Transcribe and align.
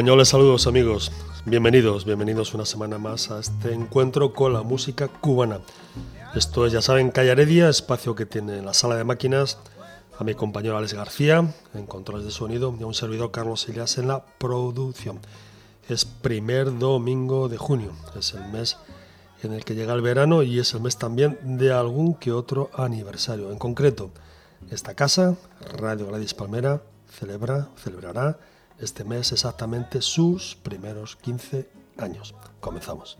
Saludos 0.00 0.66
amigos. 0.66 1.12
Bienvenidos, 1.44 2.06
bienvenidos 2.06 2.54
una 2.54 2.64
semana 2.64 2.96
más 2.96 3.30
a 3.30 3.38
este 3.38 3.74
encuentro 3.74 4.32
con 4.32 4.54
la 4.54 4.62
música 4.62 5.08
cubana. 5.08 5.60
Esto 6.34 6.64
es, 6.64 6.72
ya 6.72 6.80
saben, 6.80 7.10
Calle 7.10 7.32
Heredia, 7.32 7.68
espacio 7.68 8.14
que 8.14 8.24
tiene 8.24 8.62
la 8.62 8.72
sala 8.72 8.96
de 8.96 9.04
máquinas 9.04 9.58
a 10.18 10.24
mi 10.24 10.34
compañero 10.34 10.78
Alex 10.78 10.94
García 10.94 11.52
en 11.74 11.84
controles 11.84 12.24
de 12.24 12.30
sonido 12.30 12.74
y 12.80 12.82
a 12.82 12.86
un 12.86 12.94
servidor 12.94 13.30
Carlos 13.30 13.68
Ilias 13.68 13.98
en 13.98 14.08
la 14.08 14.24
producción. 14.24 15.20
Es 15.86 16.06
primer 16.06 16.78
domingo 16.78 17.50
de 17.50 17.58
junio, 17.58 17.92
es 18.18 18.32
el 18.32 18.48
mes 18.48 18.78
en 19.42 19.52
el 19.52 19.66
que 19.66 19.74
llega 19.74 19.92
el 19.92 20.00
verano 20.00 20.42
y 20.42 20.60
es 20.60 20.72
el 20.72 20.80
mes 20.80 20.96
también 20.96 21.58
de 21.58 21.72
algún 21.72 22.14
que 22.14 22.32
otro 22.32 22.70
aniversario. 22.72 23.52
En 23.52 23.58
concreto, 23.58 24.12
esta 24.70 24.94
casa, 24.94 25.36
Radio 25.76 26.06
Gladys 26.06 26.32
Palmera, 26.32 26.80
celebra, 27.10 27.68
celebrará 27.76 28.38
este 28.80 29.04
mes 29.04 29.32
exactamente 29.32 30.02
sus 30.02 30.56
primeros 30.56 31.16
15 31.16 31.68
años. 31.98 32.34
Comenzamos. 32.60 33.18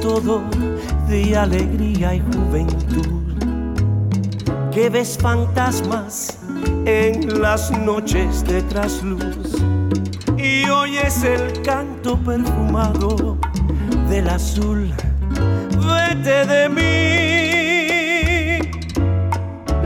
Todo 0.00 0.42
de 1.08 1.36
alegría 1.36 2.16
y 2.16 2.20
juventud, 2.20 3.06
que 4.72 4.90
ves 4.90 5.16
fantasmas 5.16 6.36
en 6.84 7.40
las 7.40 7.70
noches 7.70 8.44
de 8.44 8.60
trasluz. 8.62 9.62
Y 10.36 10.68
oyes 10.68 11.22
el 11.22 11.62
canto 11.62 12.18
perfumado 12.18 13.38
del 14.08 14.30
azul. 14.30 14.92
Vete 15.86 16.44
de 16.44 16.68
mí, 16.68 16.82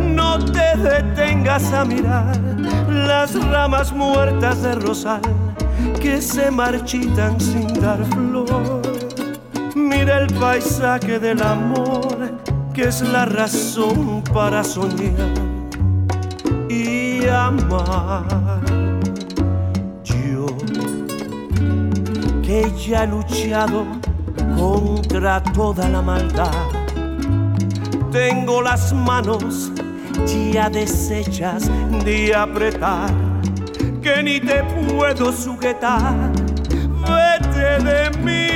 no 0.01 0.39
te 0.39 0.75
detengas 0.79 1.71
a 1.75 1.85
mirar 1.85 2.41
las 2.89 3.35
ramas 3.51 3.93
muertas 3.93 4.63
de 4.63 4.75
rosal 4.75 5.21
que 6.01 6.23
se 6.23 6.51
marchitan 6.51 7.39
sin 7.39 7.79
dar 7.79 8.03
flor 8.07 8.76
Mira 10.07 10.21
el 10.21 10.33
paisaje 10.35 11.19
del 11.19 11.43
amor, 11.43 12.39
que 12.73 12.85
es 12.85 13.03
la 13.03 13.25
razón 13.25 14.23
para 14.33 14.63
soñar 14.63 15.35
y 16.71 17.27
amar. 17.27 18.61
Yo, 20.05 20.47
que 22.41 22.71
ya 22.87 23.03
he 23.03 23.09
luchado 23.09 23.85
contra 24.57 25.43
toda 25.43 25.89
la 25.89 26.01
maldad, 26.03 26.53
tengo 28.13 28.63
las 28.63 28.93
manos 28.93 29.73
ya 30.53 30.71
deshechas 30.71 31.69
de 32.05 32.33
apretar, 32.33 33.11
que 34.01 34.23
ni 34.23 34.39
te 34.39 34.63
puedo 34.89 35.33
sujetar. 35.33 36.31
Vete 37.09 37.83
de 37.83 38.11
mí 38.23 38.56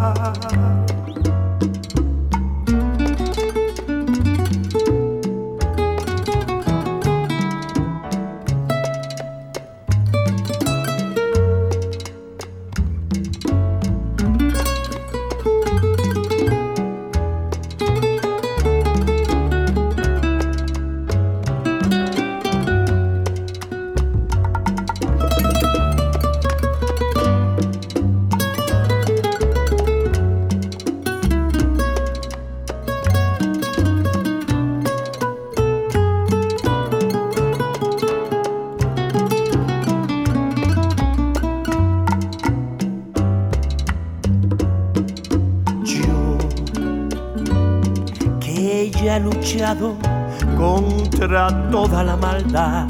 Contra 51.21 51.69
toda 51.69 52.03
la 52.03 52.15
maldad. 52.15 52.87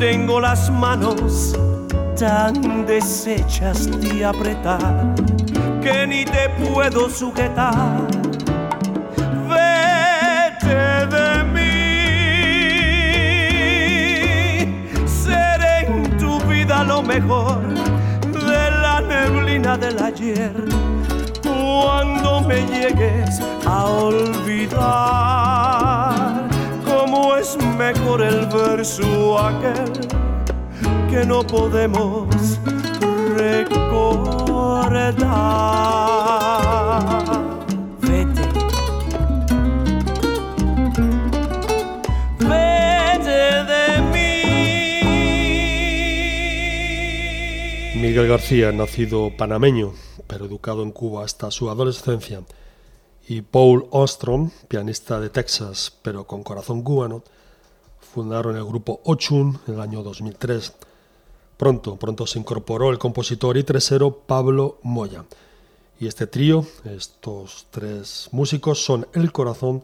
Tengo 0.00 0.40
las 0.40 0.68
manos 0.68 1.56
tan 2.18 2.86
deshechas 2.86 3.88
de 4.00 4.24
apretar 4.24 5.14
que 5.80 6.06
ni 6.08 6.24
te 6.24 6.48
puedo 6.48 7.08
sujetar. 7.08 8.00
Vete 9.48 11.06
de 11.14 11.44
mí, 11.54 11.70
seré 15.06 15.86
en 15.86 16.18
tu 16.18 16.40
vida 16.48 16.82
lo 16.82 17.00
mejor 17.00 17.62
de 18.22 18.70
la 18.82 19.00
neblina 19.00 19.76
del 19.78 20.02
ayer 20.02 20.52
cuando 21.42 22.40
me 22.40 22.66
llegues 22.66 23.40
a 23.64 23.84
olvidar 23.84 25.67
mejor 27.78 28.22
el 28.22 28.46
verso 28.46 29.38
aquel 29.38 29.92
que 31.08 31.24
no 31.24 31.46
podemos 31.46 32.58
recordar. 33.36 33.78
Vete. 38.00 38.42
Vete 42.40 43.64
de 43.72 44.02
mí. 44.12 44.42
Miguel 48.00 48.26
García, 48.26 48.72
nacido 48.72 49.30
panameño, 49.36 49.92
pero 50.26 50.46
educado 50.46 50.82
en 50.82 50.90
Cuba 50.90 51.24
hasta 51.24 51.52
su 51.52 51.70
adolescencia, 51.70 52.42
y 53.28 53.42
Paul 53.42 53.86
Ostrom, 53.90 54.50
pianista 54.66 55.20
de 55.20 55.30
Texas, 55.30 55.96
pero 56.02 56.26
con 56.26 56.42
corazón 56.42 56.82
cubano, 56.82 57.22
fundaron 58.12 58.56
el 58.56 58.64
grupo 58.64 59.00
Ochun 59.04 59.58
en 59.66 59.74
el 59.74 59.80
año 59.80 60.02
2003. 60.02 60.72
Pronto, 61.56 61.96
pronto 61.96 62.26
se 62.26 62.38
incorporó 62.38 62.90
el 62.90 62.98
compositor 62.98 63.56
y 63.56 63.64
tresero 63.64 64.18
Pablo 64.26 64.78
Moya. 64.82 65.24
Y 66.00 66.06
este 66.06 66.26
trío, 66.26 66.64
estos 66.84 67.66
tres 67.70 68.28
músicos, 68.32 68.84
son 68.84 69.06
el 69.14 69.32
corazón 69.32 69.82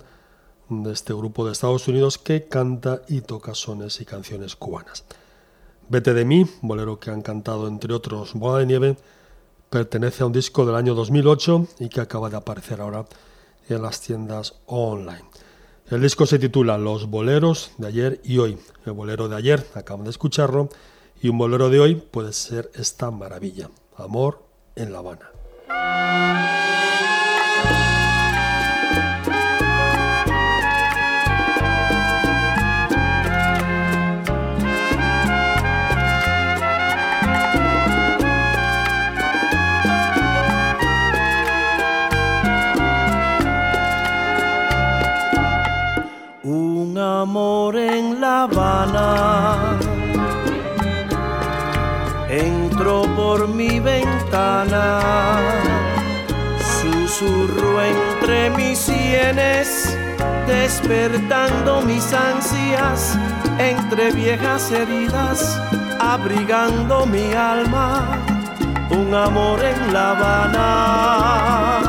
de 0.68 0.92
este 0.92 1.12
grupo 1.12 1.44
de 1.44 1.52
Estados 1.52 1.88
Unidos 1.88 2.18
que 2.18 2.46
canta 2.48 3.02
y 3.08 3.20
toca 3.20 3.54
sones 3.54 4.00
y 4.00 4.04
canciones 4.04 4.56
cubanas. 4.56 5.04
Vete 5.88 6.14
de 6.14 6.24
mí, 6.24 6.46
bolero 6.62 6.98
que 6.98 7.10
han 7.10 7.20
cantado 7.20 7.68
entre 7.68 7.92
otros 7.92 8.32
Boda 8.34 8.60
de 8.60 8.66
Nieve, 8.66 8.96
pertenece 9.68 10.22
a 10.22 10.26
un 10.26 10.32
disco 10.32 10.64
del 10.64 10.76
año 10.76 10.94
2008 10.94 11.66
y 11.80 11.88
que 11.88 12.00
acaba 12.00 12.30
de 12.30 12.36
aparecer 12.36 12.80
ahora 12.80 13.04
en 13.68 13.82
las 13.82 14.00
tiendas 14.00 14.54
online. 14.66 15.24
El 15.90 16.00
disco 16.00 16.24
se 16.24 16.38
titula 16.38 16.78
Los 16.78 17.10
boleros 17.10 17.72
de 17.76 17.88
ayer 17.88 18.20
y 18.24 18.38
hoy. 18.38 18.58
El 18.86 18.92
bolero 18.92 19.28
de 19.28 19.36
ayer, 19.36 19.66
acaban 19.74 20.04
de 20.04 20.10
escucharlo, 20.10 20.70
y 21.20 21.28
un 21.28 21.36
bolero 21.36 21.68
de 21.68 21.78
hoy 21.78 21.94
puede 21.96 22.32
ser 22.32 22.70
esta 22.74 23.10
maravilla, 23.10 23.68
Amor 23.98 24.42
en 24.76 24.92
La 24.92 25.00
Habana. 25.00 26.63
Susurro 56.58 57.80
entre 57.80 58.50
mis 58.50 58.78
sienes, 58.78 59.96
despertando 60.48 61.82
mis 61.82 62.12
ansias 62.12 63.16
entre 63.58 64.10
viejas 64.10 64.72
heridas, 64.72 65.56
abrigando 66.00 67.06
mi 67.06 67.32
alma, 67.32 68.18
un 68.90 69.14
amor 69.14 69.62
en 69.62 69.92
La 69.92 70.10
Habana. 70.10 71.80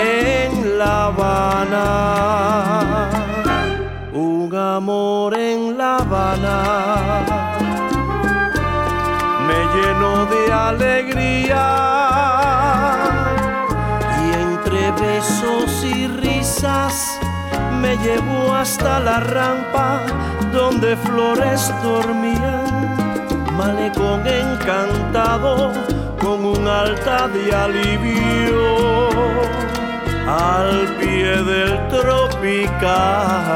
En 0.00 0.78
La 0.78 1.06
Habana 1.06 2.70
un 4.14 4.54
amor 4.54 5.38
en 5.38 5.76
La 5.76 5.96
Habana 5.96 7.39
de 10.00 10.50
alegría. 10.50 11.66
Y 14.24 14.32
entre 14.32 14.92
besos 14.92 15.84
y 15.84 16.06
risas 16.06 17.18
me 17.82 17.98
llevó 17.98 18.54
hasta 18.54 18.98
la 19.00 19.20
rampa 19.20 20.00
donde 20.54 20.96
flores 20.96 21.70
dormían, 21.82 22.64
malecón 23.58 24.26
encantado 24.26 25.72
con 26.18 26.46
un 26.46 26.66
alta 26.66 27.28
de 27.28 27.54
alivio. 27.54 29.10
Al 30.26 30.96
pie 30.98 31.42
del 31.42 31.88
Tropicana. 31.88 33.50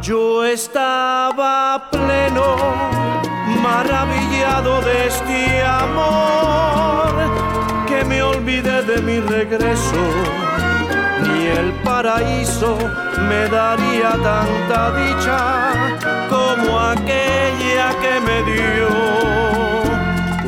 Yo 0.00 0.44
estaba 0.44 1.90
pleno, 1.90 2.56
maravillado 3.58 4.80
de 4.82 5.06
este 5.06 5.62
amor, 5.64 7.12
que 7.86 8.04
me 8.04 8.22
olvidé 8.22 8.82
de 8.82 9.02
mi 9.02 9.20
regreso. 9.20 10.02
Ni 11.22 11.46
el 11.46 11.72
paraíso 11.84 12.78
me 13.28 13.48
daría 13.48 14.12
tanta 14.22 14.92
dicha 14.92 15.38
como 16.28 16.78
aquella 16.78 17.88
que 18.02 18.20
me 18.26 18.42
dio 18.52 18.88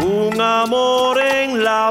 un 0.06 0.40
amor 0.40 1.20
en 1.20 1.64
La 1.64 1.90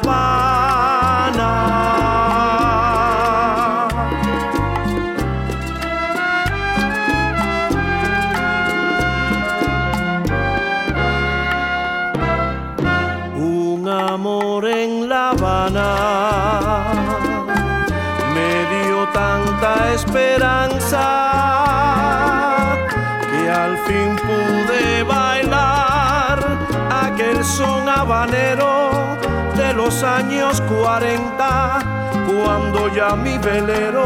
los 29.90 30.04
años 30.04 30.62
40 30.62 31.80
cuando 32.28 32.94
ya 32.94 33.16
mi 33.16 33.40
velero 33.40 34.06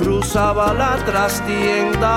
cruzaba 0.00 0.72
la 0.74 0.96
trastienda 1.04 2.08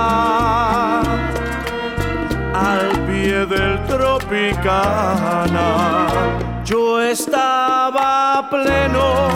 al 2.72 2.90
pie 3.06 3.46
del 3.46 3.80
Tropicana 3.86 5.68
yo 6.66 7.00
estaba 7.00 8.50
pleno, 8.50 9.28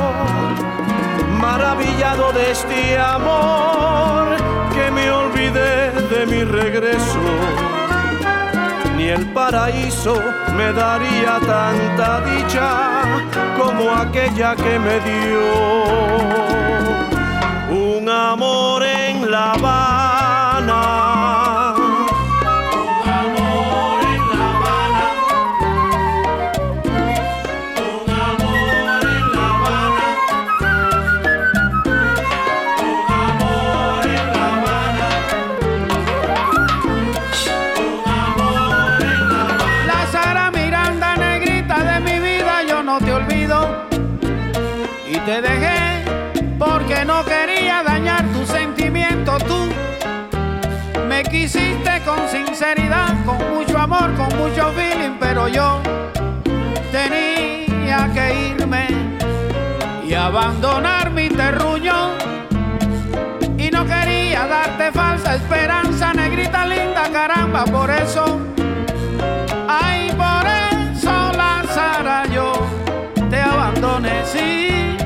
maravillado 1.40 2.32
de 2.32 2.52
este 2.52 2.98
amor, 2.98 4.36
que 4.74 4.90
me 4.90 5.12
olvidé 5.12 5.92
de 5.92 6.26
mi 6.26 6.44
regreso. 6.44 7.20
Ni 8.98 9.10
el 9.10 9.28
paraíso 9.28 10.20
me 10.58 10.74
daría 10.74 11.40
tanta 11.46 12.22
dicha 12.22 12.98
como 13.58 13.92
aquella 13.92 14.56
que 14.56 14.80
me 14.80 15.00
dio 15.00 15.42
un 17.70 18.08
amor 18.10 18.84
en 18.84 19.32
La 19.32 19.54
Habana 19.54 21.17
quisiste 51.30 52.02
con 52.06 52.28
sinceridad, 52.30 53.14
con 53.26 53.38
mucho 53.54 53.78
amor, 53.78 54.14
con 54.16 54.30
mucho 54.38 54.72
feeling, 54.74 55.18
pero 55.20 55.48
yo 55.48 55.82
tenía 56.92 58.10
que 58.14 58.54
irme 58.56 58.88
y 60.08 60.14
abandonar 60.14 61.12
mi 61.12 61.30
terruño. 61.30 62.12
Y 63.58 63.70
no 63.70 63.86
quería 63.86 64.48
darte 64.48 64.92
falsa 64.92 65.36
esperanza, 65.36 66.14
negrita 66.14 66.66
linda, 66.66 67.10
caramba, 67.12 67.66
por 67.66 67.90
eso, 67.90 68.40
ay, 69.68 70.12
por 70.12 70.46
eso, 70.48 71.32
Lázara, 71.36 72.26
yo 72.28 72.54
te 73.30 73.42
abandoné, 73.42 74.24
sí. 74.26 74.98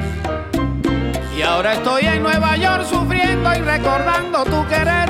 Y 1.35 1.41
ahora 1.41 1.73
estoy 1.73 2.05
en 2.05 2.21
Nueva 2.21 2.55
York 2.55 2.83
sufriendo 2.83 3.55
y 3.55 3.61
recordando 3.61 4.43
tu 4.43 4.67
querer, 4.67 5.00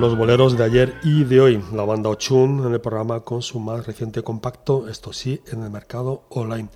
Los 0.00 0.16
boleros 0.16 0.56
de 0.56 0.64
ayer 0.64 0.98
y 1.02 1.24
de 1.24 1.42
hoy, 1.42 1.62
la 1.74 1.84
banda 1.84 2.08
Ochun 2.08 2.66
en 2.66 2.72
el 2.72 2.80
programa 2.80 3.20
con 3.20 3.42
su 3.42 3.60
más 3.60 3.86
reciente 3.86 4.22
compacto, 4.22 4.88
esto 4.88 5.12
sí, 5.12 5.42
en 5.52 5.62
el 5.62 5.68
mercado 5.68 6.22
online. 6.30 6.70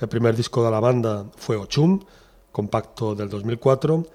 El 0.00 0.08
primer 0.08 0.34
disco 0.34 0.64
de 0.64 0.70
la 0.70 0.80
banda 0.80 1.26
fue 1.36 1.56
Ochun, 1.56 2.06
compacto 2.52 3.14
del 3.14 3.28
2004, 3.28 4.06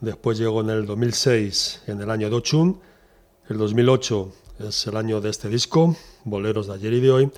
después 0.00 0.36
llegó 0.36 0.62
en 0.62 0.70
el 0.70 0.84
2006, 0.84 1.82
en 1.86 2.00
el 2.00 2.10
año 2.10 2.28
de 2.28 2.34
Ochun, 2.34 2.80
el 3.48 3.56
2008 3.56 4.32
es 4.66 4.84
el 4.88 4.96
año 4.96 5.20
de 5.20 5.30
este 5.30 5.48
disco, 5.48 5.94
Boleros 6.24 6.66
de 6.66 6.74
ayer 6.74 6.94
y 6.94 7.00
de 7.00 7.10
hoy, 7.12 7.30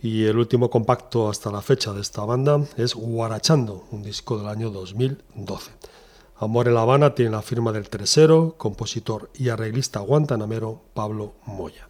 y 0.00 0.24
el 0.24 0.38
último 0.38 0.70
compacto 0.70 1.28
hasta 1.28 1.52
la 1.52 1.60
fecha 1.60 1.92
de 1.92 2.00
esta 2.00 2.24
banda 2.24 2.64
es 2.78 2.94
Guarachando, 2.94 3.84
un 3.90 4.02
disco 4.02 4.38
del 4.38 4.48
año 4.48 4.70
2012. 4.70 5.91
Amor 6.42 6.66
en 6.66 6.74
La 6.74 6.80
Habana 6.80 7.14
tiene 7.14 7.30
la 7.30 7.40
firma 7.40 7.70
del 7.70 7.88
tercero, 7.88 8.56
compositor 8.58 9.30
y 9.32 9.50
arreglista 9.50 10.00
guantanamero 10.00 10.82
Pablo 10.92 11.34
Moya. 11.46 11.88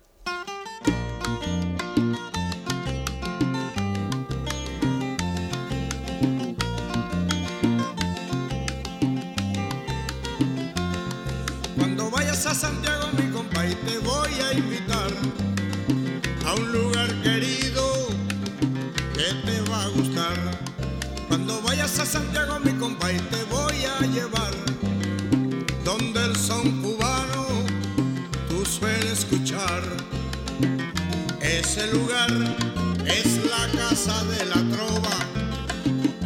Cuando 11.79 12.11
vayas 12.11 12.45
a 12.45 12.55
Santiago, 12.55 13.07
mi 13.17 13.31
compa, 13.31 13.65
y 13.67 13.75
te 13.75 13.99
voy 14.01 14.33
a 14.33 14.53
invitar 14.53 15.11
a 16.45 16.55
un 16.57 16.73
lugar 16.73 17.09
querido 17.23 17.83
que 19.15 19.51
te 19.51 19.71
va 19.71 19.85
a 19.85 19.89
gustar. 19.89 20.37
Cuando 21.27 21.59
vayas 21.63 21.99
a 21.99 22.05
Santiago, 22.05 22.61
mi 22.61 22.72
Este 31.83 31.97
lugar 31.97 32.31
es 33.07 33.45
la 33.45 33.67
casa 33.77 34.25
de 34.27 34.45
la 34.45 34.63
trova, 34.71 35.17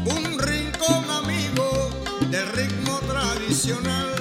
un 0.04 0.38
rincón 0.38 1.08
amigo 1.08 1.88
de 2.30 2.44
ritmo 2.44 3.00
tradicional. 3.08 4.14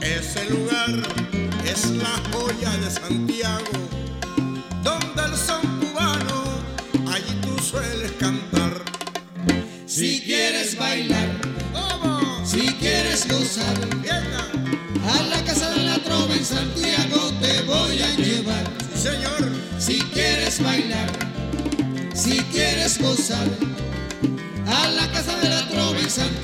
Ese 0.00 0.48
lugar 0.48 0.90
es 1.66 1.90
la 1.90 2.16
joya 2.32 2.78
de 2.78 2.90
Santiago, 2.90 3.72
donde 4.82 5.22
el 5.22 5.36
son 5.36 5.60
cubano 5.80 6.44
allí 7.12 7.34
tú 7.42 7.62
sueles 7.62 8.12
cantar. 8.12 8.82
Si 9.84 10.22
quieres 10.22 10.78
bailar, 10.78 11.28
si 12.46 12.72
quieres 12.80 13.28
gozar 13.28 13.99
music 26.18 26.39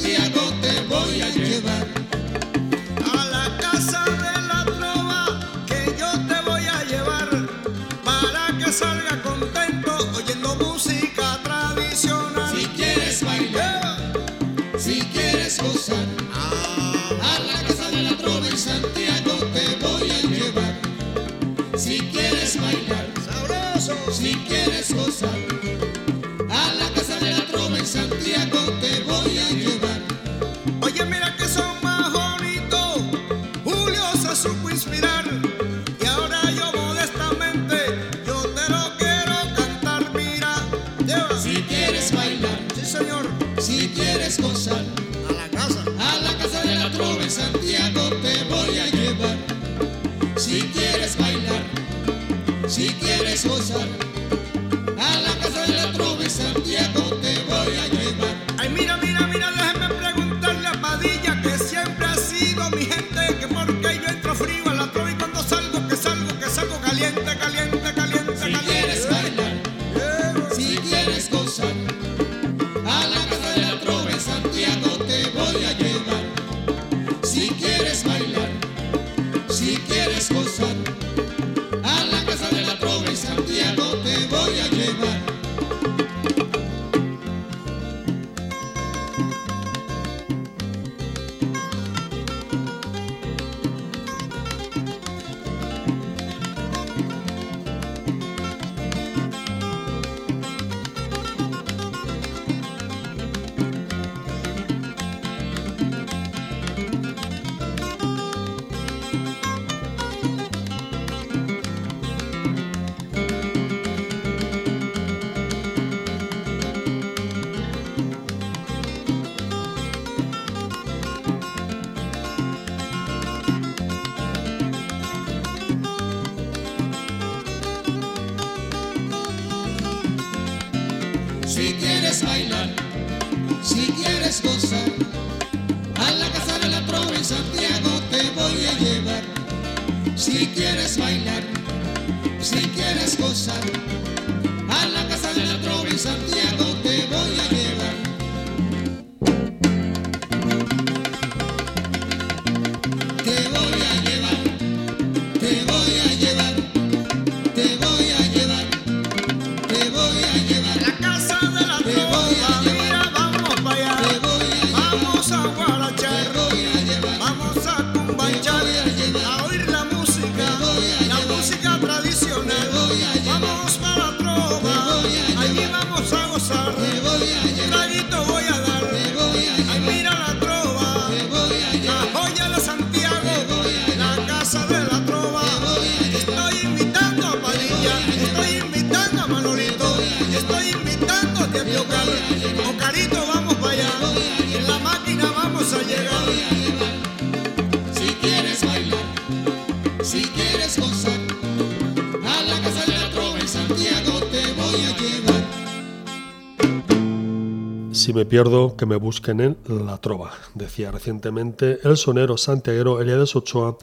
Si 208.06 208.12
me 208.12 208.24
pierdo, 208.24 208.76
que 208.76 208.86
me 208.86 208.94
busquen 208.94 209.40
en 209.40 209.56
La 209.66 209.98
Trova, 209.98 210.30
decía 210.54 210.92
recientemente 210.92 211.80
el 211.82 211.96
sonero 211.96 212.36
santiaguero 212.36 213.00
Eliades 213.00 213.34
Ochoa 213.34 213.78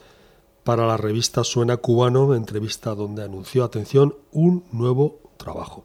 para 0.63 0.87
la 0.87 0.95
revista 0.95 1.43
Suena 1.43 1.75
Cubano, 1.75 2.33
entrevista 2.33 2.95
donde 2.95 3.25
anunció, 3.25 3.65
atención, 3.65 4.15
un 4.31 4.63
nuevo 4.71 5.19
trabajo. 5.35 5.83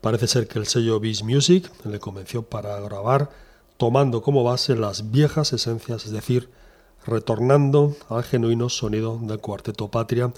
Parece 0.00 0.28
ser 0.28 0.46
que 0.46 0.60
el 0.60 0.68
sello 0.68 1.00
Beast 1.00 1.24
Music 1.24 1.68
le 1.84 1.98
convenció 1.98 2.44
para 2.44 2.78
grabar 2.78 3.30
tomando 3.78 4.22
como 4.22 4.44
base 4.44 4.76
las 4.76 5.10
viejas 5.10 5.52
esencias, 5.52 6.06
es 6.06 6.12
decir, 6.12 6.48
retornando 7.04 7.96
al 8.08 8.22
genuino 8.22 8.68
sonido 8.68 9.18
del 9.20 9.40
cuarteto 9.40 9.90
Patria, 9.90 10.32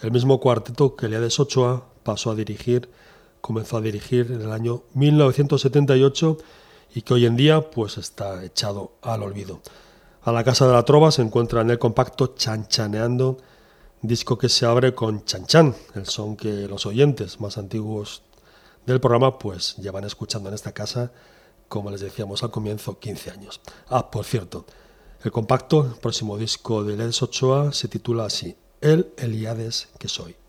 el 0.00 0.12
mismo 0.12 0.40
cuarteto 0.40 0.96
que 0.96 1.04
Eliades 1.04 1.38
Ochoa 1.40 1.84
pasó 2.04 2.30
a 2.30 2.34
dirigir, 2.34 2.88
comenzó 3.42 3.76
a 3.76 3.82
dirigir 3.82 4.32
en 4.32 4.40
el 4.40 4.50
año 4.50 4.84
1978 4.94 6.38
y 6.94 7.02
que 7.02 7.14
hoy 7.14 7.26
en 7.26 7.36
día 7.36 7.70
pues 7.70 7.98
está 7.98 8.44
echado 8.44 8.92
al 9.02 9.22
olvido. 9.22 9.60
A 10.22 10.32
la 10.32 10.44
Casa 10.44 10.66
de 10.66 10.72
la 10.72 10.84
Trova 10.84 11.10
se 11.10 11.22
encuentra 11.22 11.62
en 11.62 11.70
el 11.70 11.78
compacto 11.78 12.34
Chanchaneando, 12.36 13.38
disco 14.02 14.36
que 14.38 14.48
se 14.48 14.66
abre 14.66 14.94
con 14.94 15.24
Chanchan, 15.24 15.74
el 15.94 16.06
son 16.06 16.36
que 16.36 16.68
los 16.68 16.86
oyentes 16.86 17.40
más 17.40 17.58
antiguos 17.58 18.22
del 18.86 19.00
programa 19.00 19.38
pues 19.38 19.76
llevan 19.76 20.04
escuchando 20.04 20.48
en 20.48 20.54
esta 20.54 20.72
casa, 20.72 21.12
como 21.68 21.90
les 21.90 22.00
decíamos 22.00 22.42
al 22.42 22.50
comienzo, 22.50 22.98
15 22.98 23.30
años. 23.30 23.60
Ah, 23.88 24.10
por 24.10 24.24
cierto, 24.24 24.66
el 25.22 25.30
compacto, 25.30 25.86
el 25.86 26.00
próximo 26.00 26.38
disco 26.38 26.82
de 26.82 26.96
Les 26.96 27.22
Ochoa, 27.22 27.72
se 27.72 27.88
titula 27.88 28.24
así, 28.24 28.56
El 28.80 29.12
Eliades 29.16 29.88
que 29.98 30.08
soy. 30.08 30.39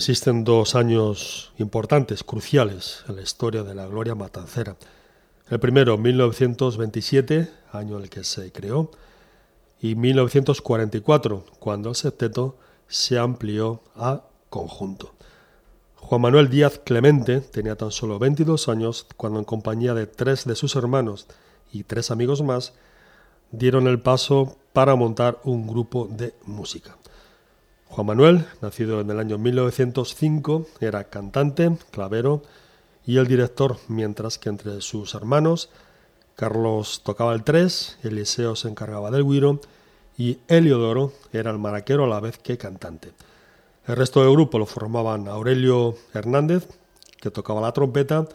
Existen 0.00 0.44
dos 0.44 0.76
años 0.76 1.52
importantes, 1.58 2.24
cruciales 2.24 3.04
en 3.06 3.16
la 3.16 3.22
historia 3.22 3.64
de 3.64 3.74
la 3.74 3.86
Gloria 3.86 4.14
Matancera. 4.14 4.74
El 5.50 5.60
primero, 5.60 5.98
1927, 5.98 7.50
año 7.70 7.98
en 7.98 8.04
el 8.04 8.08
que 8.08 8.24
se 8.24 8.50
creó, 8.50 8.90
y 9.78 9.96
1944, 9.96 11.44
cuando 11.58 11.90
el 11.90 11.96
septeto 11.96 12.56
se 12.88 13.18
amplió 13.18 13.82
a 13.94 14.22
conjunto. 14.48 15.12
Juan 15.96 16.22
Manuel 16.22 16.48
Díaz 16.48 16.80
Clemente 16.82 17.42
tenía 17.42 17.76
tan 17.76 17.90
solo 17.90 18.18
22 18.18 18.70
años 18.70 19.06
cuando 19.18 19.38
en 19.38 19.44
compañía 19.44 19.92
de 19.92 20.06
tres 20.06 20.46
de 20.46 20.54
sus 20.56 20.76
hermanos 20.76 21.26
y 21.74 21.84
tres 21.84 22.10
amigos 22.10 22.40
más 22.40 22.72
dieron 23.50 23.86
el 23.86 24.00
paso 24.00 24.56
para 24.72 24.96
montar 24.96 25.40
un 25.44 25.66
grupo 25.66 26.08
de 26.10 26.32
música. 26.46 26.96
Juan 27.90 28.06
Manuel, 28.06 28.46
nacido 28.62 29.00
en 29.00 29.10
el 29.10 29.18
año 29.18 29.36
1905, 29.36 30.64
era 30.80 31.10
cantante, 31.10 31.76
clavero 31.90 32.40
y 33.04 33.16
el 33.16 33.26
director, 33.26 33.78
mientras 33.88 34.38
que 34.38 34.48
entre 34.48 34.80
sus 34.80 35.16
hermanos, 35.16 35.70
Carlos 36.36 37.02
tocaba 37.04 37.34
el 37.34 37.42
tres, 37.42 37.98
Eliseo 38.04 38.54
se 38.54 38.68
encargaba 38.68 39.10
del 39.10 39.24
guiro 39.24 39.60
y 40.16 40.38
Heliodoro 40.46 41.12
era 41.32 41.50
el 41.50 41.58
maraquero 41.58 42.04
a 42.04 42.06
la 42.06 42.20
vez 42.20 42.38
que 42.38 42.56
cantante. 42.56 43.12
El 43.88 43.96
resto 43.96 44.22
del 44.22 44.30
grupo 44.30 44.60
lo 44.60 44.66
formaban 44.66 45.26
Aurelio 45.26 45.96
Hernández, 46.14 46.68
que 47.20 47.32
tocaba 47.32 47.60
la 47.60 47.72
trompeta, 47.72 48.28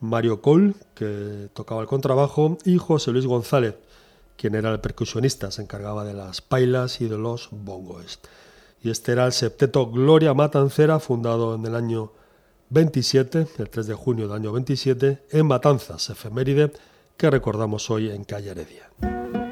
Mario 0.00 0.40
Cole, 0.40 0.72
que 0.94 1.50
tocaba 1.52 1.82
el 1.82 1.86
contrabajo, 1.86 2.56
y 2.64 2.78
José 2.78 3.10
Luis 3.10 3.26
González, 3.26 3.74
quien 4.38 4.54
era 4.54 4.72
el 4.72 4.80
percusionista, 4.80 5.50
se 5.50 5.60
encargaba 5.60 6.02
de 6.02 6.14
las 6.14 6.40
pailas 6.40 7.02
y 7.02 7.08
de 7.08 7.18
los 7.18 7.50
bongos. 7.50 8.20
Y 8.82 8.90
este 8.90 9.12
era 9.12 9.26
el 9.26 9.32
septeto 9.32 9.90
Gloria 9.90 10.34
Matancera, 10.34 11.00
fundado 11.00 11.54
en 11.54 11.64
el 11.66 11.74
año 11.74 12.12
27, 12.70 13.46
el 13.58 13.70
3 13.70 13.86
de 13.86 13.94
junio 13.94 14.28
del 14.28 14.36
año 14.36 14.52
27, 14.52 15.26
en 15.30 15.46
Matanzas, 15.46 16.10
efeméride 16.10 16.72
que 17.16 17.30
recordamos 17.30 17.90
hoy 17.90 18.10
en 18.10 18.24
Calle 18.24 18.50
Heredia. 18.50 19.45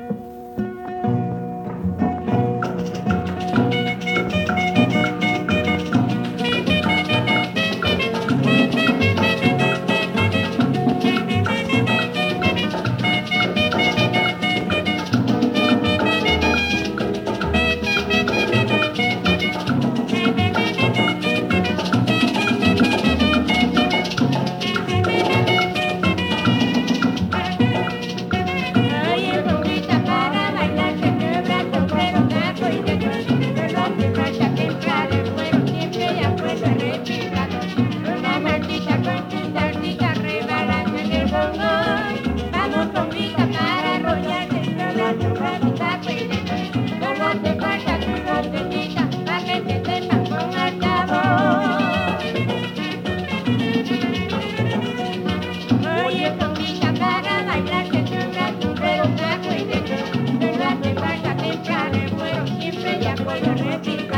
Thank 63.27 63.87
you. 63.87 64.13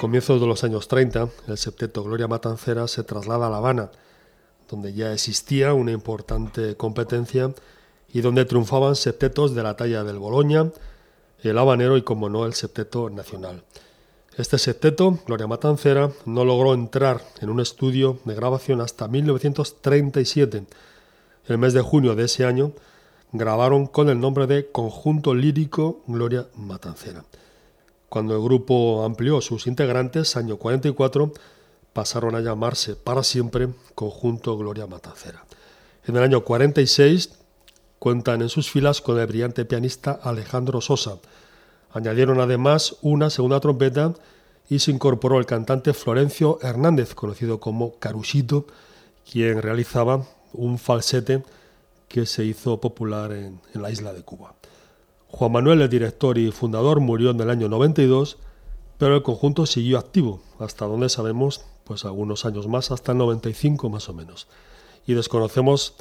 Comienzos 0.00 0.40
de 0.40 0.46
los 0.46 0.64
años 0.64 0.88
30, 0.88 1.28
el 1.46 1.58
septeto 1.58 2.02
Gloria 2.02 2.26
Matancera 2.26 2.88
se 2.88 3.04
traslada 3.04 3.48
a 3.48 3.50
La 3.50 3.58
Habana, 3.58 3.90
donde 4.70 4.94
ya 4.94 5.12
existía 5.12 5.74
una 5.74 5.92
importante 5.92 6.74
competencia 6.74 7.52
y 8.10 8.22
donde 8.22 8.46
triunfaban 8.46 8.96
septetos 8.96 9.54
de 9.54 9.62
la 9.62 9.76
talla 9.76 10.02
del 10.02 10.18
Boloña, 10.18 10.70
el 11.42 11.58
habanero 11.58 11.98
y, 11.98 12.02
como 12.02 12.30
no, 12.30 12.46
el 12.46 12.54
septeto 12.54 13.10
nacional. 13.10 13.62
Este 14.38 14.56
septeto, 14.56 15.18
Gloria 15.26 15.46
Matancera, 15.46 16.10
no 16.24 16.46
logró 16.46 16.72
entrar 16.72 17.20
en 17.42 17.50
un 17.50 17.60
estudio 17.60 18.20
de 18.24 18.34
grabación 18.34 18.80
hasta 18.80 19.06
1937. 19.06 20.64
El 21.44 21.58
mes 21.58 21.74
de 21.74 21.82
junio 21.82 22.14
de 22.14 22.24
ese 22.24 22.46
año 22.46 22.72
grabaron 23.32 23.86
con 23.86 24.08
el 24.08 24.18
nombre 24.18 24.46
de 24.46 24.70
Conjunto 24.72 25.34
Lírico 25.34 26.00
Gloria 26.06 26.46
Matancera. 26.56 27.22
Cuando 28.10 28.34
el 28.34 28.42
grupo 28.42 29.04
amplió 29.04 29.40
sus 29.40 29.68
integrantes, 29.68 30.36
año 30.36 30.56
44, 30.56 31.32
pasaron 31.92 32.34
a 32.34 32.40
llamarse 32.40 32.96
para 32.96 33.22
siempre 33.22 33.68
Conjunto 33.94 34.58
Gloria 34.58 34.88
Matancera. 34.88 35.46
En 36.06 36.16
el 36.16 36.24
año 36.24 36.42
46 36.42 37.30
cuentan 38.00 38.42
en 38.42 38.48
sus 38.48 38.68
filas 38.68 39.00
con 39.00 39.18
el 39.18 39.26
brillante 39.28 39.64
pianista 39.64 40.18
Alejandro 40.22 40.80
Sosa. 40.80 41.18
Añadieron 41.92 42.40
además 42.40 42.96
una 43.00 43.30
segunda 43.30 43.60
trompeta 43.60 44.12
y 44.68 44.80
se 44.80 44.90
incorporó 44.90 45.38
el 45.38 45.46
cantante 45.46 45.94
Florencio 45.94 46.58
Hernández, 46.62 47.14
conocido 47.14 47.60
como 47.60 47.96
Carusito, 48.00 48.66
quien 49.30 49.62
realizaba 49.62 50.26
un 50.52 50.78
falsete 50.78 51.44
que 52.08 52.26
se 52.26 52.44
hizo 52.44 52.80
popular 52.80 53.30
en, 53.30 53.60
la 53.74 53.88
isla 53.88 54.12
de 54.12 54.22
Cuba. 54.22 54.56
Juan 55.32 55.52
Manuel, 55.52 55.82
el 55.82 55.88
director 55.88 56.38
y 56.38 56.50
fundador, 56.50 57.00
murió 57.00 57.30
en 57.30 57.40
el 57.40 57.50
año 57.50 57.68
92 57.68 58.38
pero 59.00 59.16
el 59.16 59.22
conjunto 59.22 59.64
siguió 59.64 59.98
activo, 59.98 60.42
hasta 60.58 60.84
donde 60.84 61.08
sabemos, 61.08 61.64
pues 61.84 62.04
algunos 62.04 62.44
años 62.44 62.68
más, 62.68 62.90
hasta 62.90 63.12
el 63.12 63.18
95 63.18 63.88
más 63.88 64.10
o 64.10 64.12
menos. 64.12 64.46
Y 65.06 65.14
desconocemos 65.14 65.94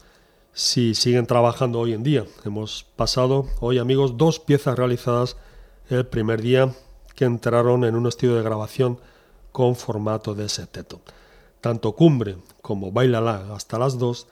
si 0.52 0.94
siguen 0.96 1.26
trabajando 1.26 1.80
hoy 1.80 1.94
en 1.94 2.04
día. 2.04 2.26
Hemos 2.44 2.86
pasado 2.98 3.48
hoy, 3.62 3.78
amigos, 3.78 4.18
dos 4.18 4.42
piezas 4.42 4.78
realizadas 4.78 5.38
el 5.90 6.06
primer 6.08 6.42
día 6.42 6.76
que 7.16 7.24
entraron 7.24 7.86
en 7.86 7.96
un 7.96 8.06
estudio 8.06 8.36
de 8.36 8.44
grabación 8.44 9.00
con 9.54 9.78
formato 9.78 10.36
de 10.36 10.50
septeto. 10.50 11.00
Tanto 11.62 11.94
Cumbre 11.94 12.36
como 12.62 12.92
Bailala 12.92 13.56
hasta 13.56 13.80
las 13.80 13.98
dos 13.98 14.28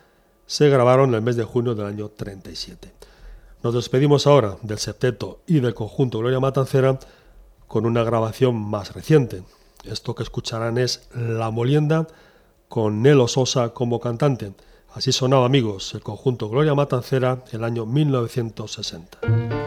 se 0.45 0.67
grabaron 0.67 1.11
en 1.11 1.15
el 1.15 1.21
mes 1.21 1.37
de 1.37 1.45
junio 1.45 1.73
del 1.73 1.85
año 1.85 2.09
37. 2.09 2.96
Nos 3.63 3.73
despedimos 3.73 4.27
ahora 4.27 4.57
del 4.61 4.77
septeto 4.77 5.39
y 5.47 5.59
del 5.59 5.73
conjunto 5.73 6.19
Gloria 6.19 6.39
Matancera 6.39 6.99
con 7.67 7.85
una 7.85 8.03
grabación 8.03 8.55
más 8.55 8.93
reciente. 8.93 9.43
Esto 9.83 10.13
que 10.13 10.23
escucharán 10.23 10.77
es 10.77 11.09
La 11.15 11.49
Molienda 11.49 12.07
con 12.69 13.01
Nelo 13.01 13.27
Sosa 13.27 13.69
como 13.69 13.99
cantante. 13.99 14.53
Así 14.93 15.11
sonaba, 15.11 15.45
amigos, 15.45 15.93
el 15.95 16.01
conjunto 16.01 16.49
Gloria 16.49 16.75
Matancera 16.75 17.43
el 17.51 17.63
año 17.63 17.85
1960. 17.85 19.66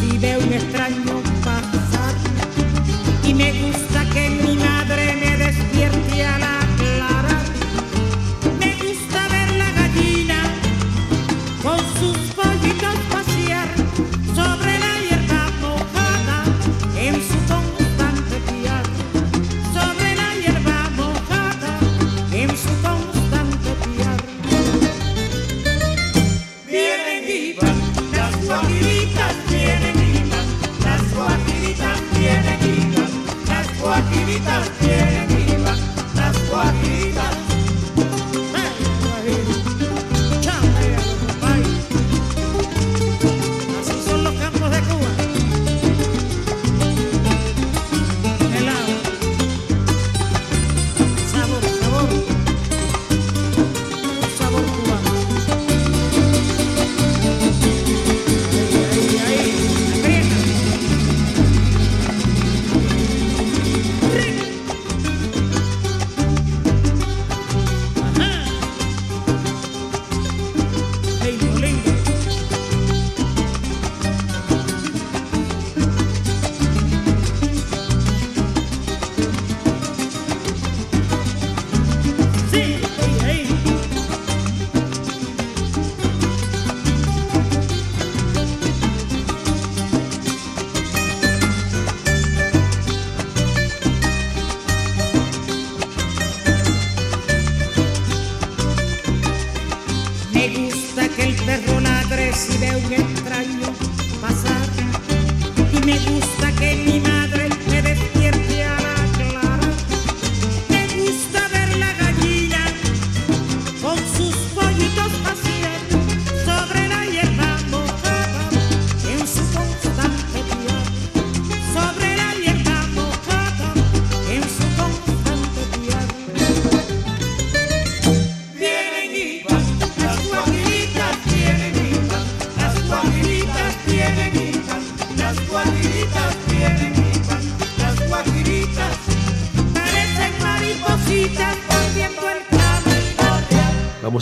si 0.00 0.18
veo 0.18 0.38
un 0.40 0.52
extraño 0.52 1.22
pasar. 1.44 2.14
Y 3.24 3.34
me 3.34 3.52
gusta 3.52 3.91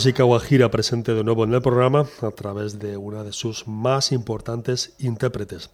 música 0.01 0.23
guajira 0.23 0.71
presente 0.71 1.13
de 1.13 1.23
nuevo 1.23 1.43
en 1.43 1.53
el 1.53 1.61
programa 1.61 2.07
a 2.23 2.31
través 2.31 2.79
de 2.79 2.97
una 2.97 3.23
de 3.23 3.31
sus 3.31 3.67
más 3.67 4.11
importantes 4.11 4.95
intérpretes. 4.97 5.69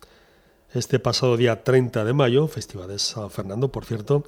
Este 0.73 0.99
pasado 0.99 1.37
día 1.37 1.63
30 1.63 2.03
de 2.03 2.11
mayo, 2.11 2.49
Festival 2.49 2.89
de 2.89 2.99
San 2.99 3.31
Fernando, 3.31 3.71
por 3.71 3.85
cierto, 3.85 4.25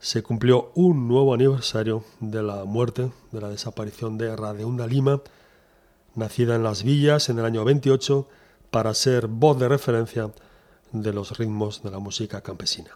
se 0.00 0.24
cumplió 0.24 0.72
un 0.74 1.06
nuevo 1.06 1.34
aniversario 1.34 2.02
de 2.18 2.42
la 2.42 2.64
muerte, 2.64 3.12
de 3.30 3.40
la 3.40 3.48
desaparición 3.48 4.18
de 4.18 4.34
Radeunda 4.34 4.88
Lima, 4.88 5.22
nacida 6.16 6.56
en 6.56 6.64
Las 6.64 6.82
Villas 6.82 7.28
en 7.28 7.38
el 7.38 7.44
año 7.44 7.64
28 7.64 8.26
para 8.72 8.92
ser 8.92 9.28
voz 9.28 9.56
de 9.60 9.68
referencia 9.68 10.32
de 10.90 11.12
los 11.12 11.38
ritmos 11.38 11.84
de 11.84 11.92
la 11.92 12.00
música 12.00 12.40
campesina. 12.40 12.90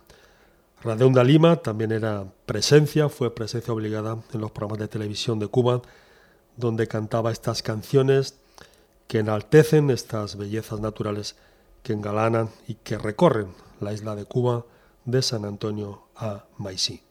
Radeunda 0.82 1.22
Lima 1.22 1.54
también 1.54 1.92
era 1.92 2.24
presencia, 2.46 3.08
fue 3.08 3.32
presencia 3.32 3.72
obligada 3.72 4.18
en 4.34 4.40
los 4.40 4.50
programas 4.50 4.80
de 4.80 4.88
televisión 4.88 5.38
de 5.38 5.46
Cuba, 5.46 5.82
donde 6.56 6.88
cantaba 6.88 7.32
estas 7.32 7.62
canciones 7.62 8.34
que 9.06 9.18
enaltecen 9.18 9.90
estas 9.90 10.36
bellezas 10.36 10.80
naturales 10.80 11.36
que 11.82 11.92
engalanan 11.92 12.50
y 12.66 12.74
que 12.74 12.98
recorren 12.98 13.48
la 13.80 13.92
isla 13.92 14.14
de 14.14 14.24
Cuba 14.24 14.64
de 15.04 15.22
San 15.22 15.44
Antonio 15.44 16.04
a 16.16 16.44
Maicí. 16.58 17.02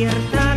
Se 0.00 0.51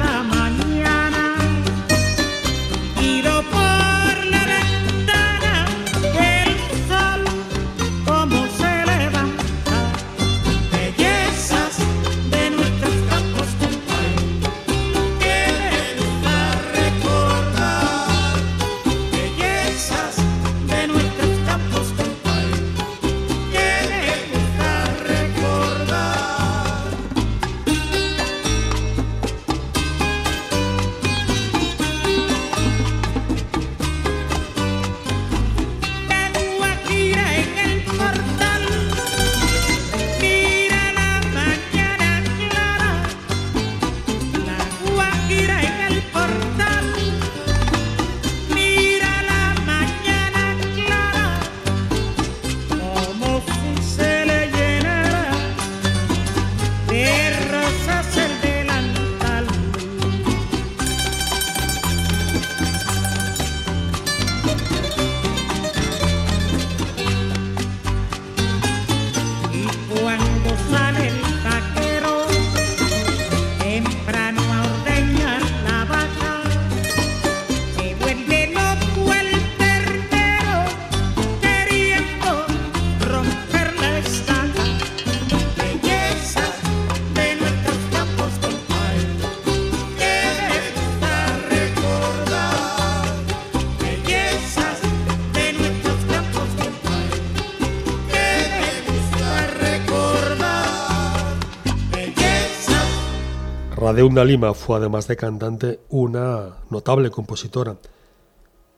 Radeunda 103.95 104.25
Lima 104.25 104.53
fue 104.53 104.75
además 104.75 105.07
de 105.07 105.15
cantante 105.15 105.79
una 105.87 106.57
notable 106.69 107.11
compositora. 107.11 107.77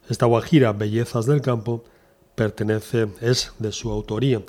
Esta 0.07 0.27
guajira, 0.27 0.73
Bellezas 0.73 1.25
del 1.25 1.41
Campo, 1.41 1.83
pertenece, 2.35 3.07
es 3.19 3.51
de 3.57 3.71
su 3.71 3.89
autoría. 3.89 4.43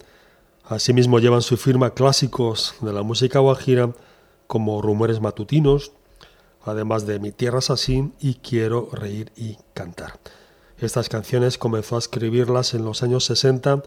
Asimismo 0.64 1.20
llevan 1.20 1.40
su 1.40 1.56
firma 1.56 1.94
clásicos 1.94 2.74
de 2.82 2.92
la 2.92 3.02
música 3.02 3.38
guajira 3.38 3.94
como 4.46 4.82
Rumores 4.82 5.22
Matutinos, 5.22 5.92
además 6.62 7.06
de 7.06 7.18
Mi 7.18 7.32
Tierra 7.32 7.60
es 7.60 7.70
así 7.70 8.12
y 8.20 8.34
Quiero 8.34 8.90
reír 8.92 9.32
y 9.36 9.56
cantar. 9.72 10.20
Estas 10.76 11.08
canciones 11.08 11.56
comenzó 11.56 11.96
a 11.96 12.00
escribirlas 12.00 12.74
en 12.74 12.84
los 12.84 13.02
años 13.02 13.24
60, 13.24 13.84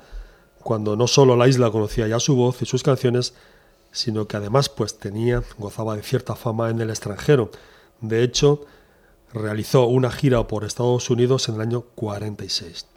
cuando 0.64 0.96
no 0.96 1.06
solo 1.06 1.36
la 1.36 1.48
isla 1.48 1.70
conocía 1.70 2.08
ya 2.08 2.20
su 2.20 2.36
voz 2.36 2.60
y 2.64 2.66
sus 2.66 2.82
canciones, 2.82 3.36
sino 3.92 4.28
que 4.28 4.38
además 4.38 4.70
pues 4.70 4.98
tenía, 4.98 5.44
gozaba 5.58 5.96
de 5.96 6.04
cierta 6.04 6.36
fama 6.36 6.70
en 6.70 6.82
el 6.82 6.89
extranjero. 6.89 7.52
De 8.00 8.24
hecho, 8.24 8.66
realizó 9.34 9.86
una 9.86 10.12
gira 10.12 10.48
por 10.48 10.64
Estados 10.64 11.10
Unidos 11.10 11.50
en 11.50 11.56
el 11.56 11.62
año 11.62 11.82
46. 11.96 12.88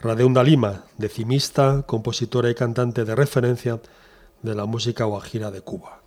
Radeunda 0.00 0.42
Lima, 0.42 0.84
decimista, 0.98 1.82
compositora 1.86 2.50
y 2.50 2.54
cantante 2.54 3.04
de 3.04 3.14
referencia 3.14 3.80
de 4.42 4.54
la 4.54 4.66
música 4.66 5.04
guajira 5.04 5.50
de 5.50 5.62
Cuba. 5.62 6.02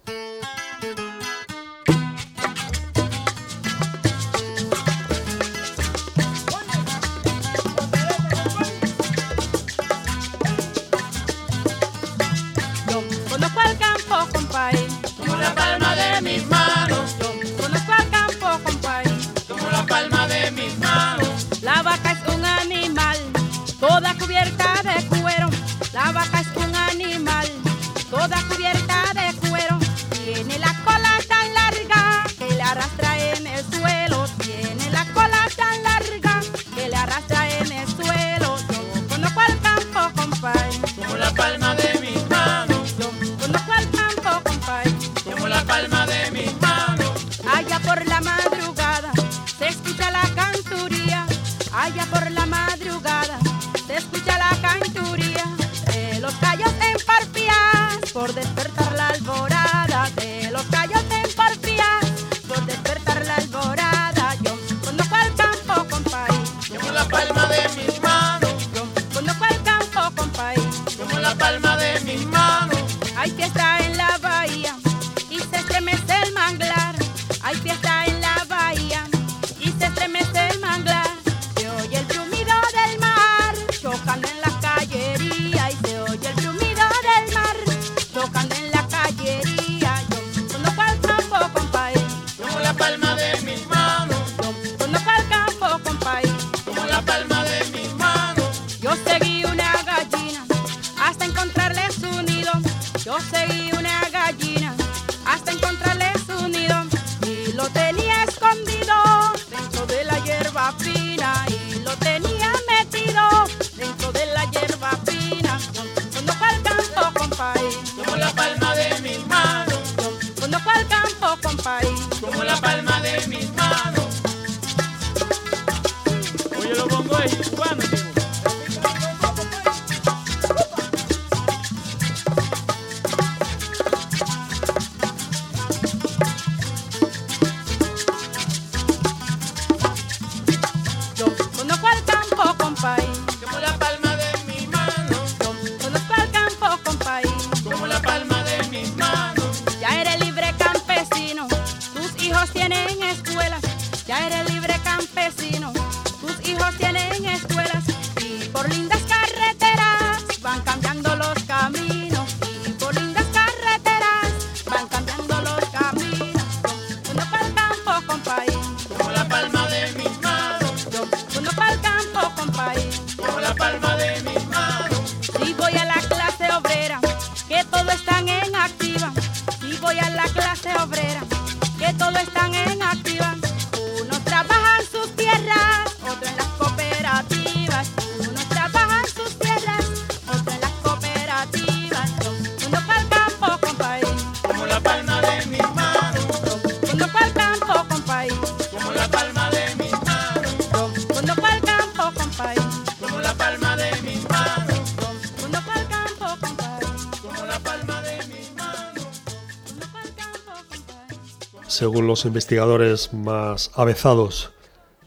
Según 211.80 212.08
los 212.08 212.26
investigadores 212.26 213.14
más 213.14 213.72
avezados 213.74 214.52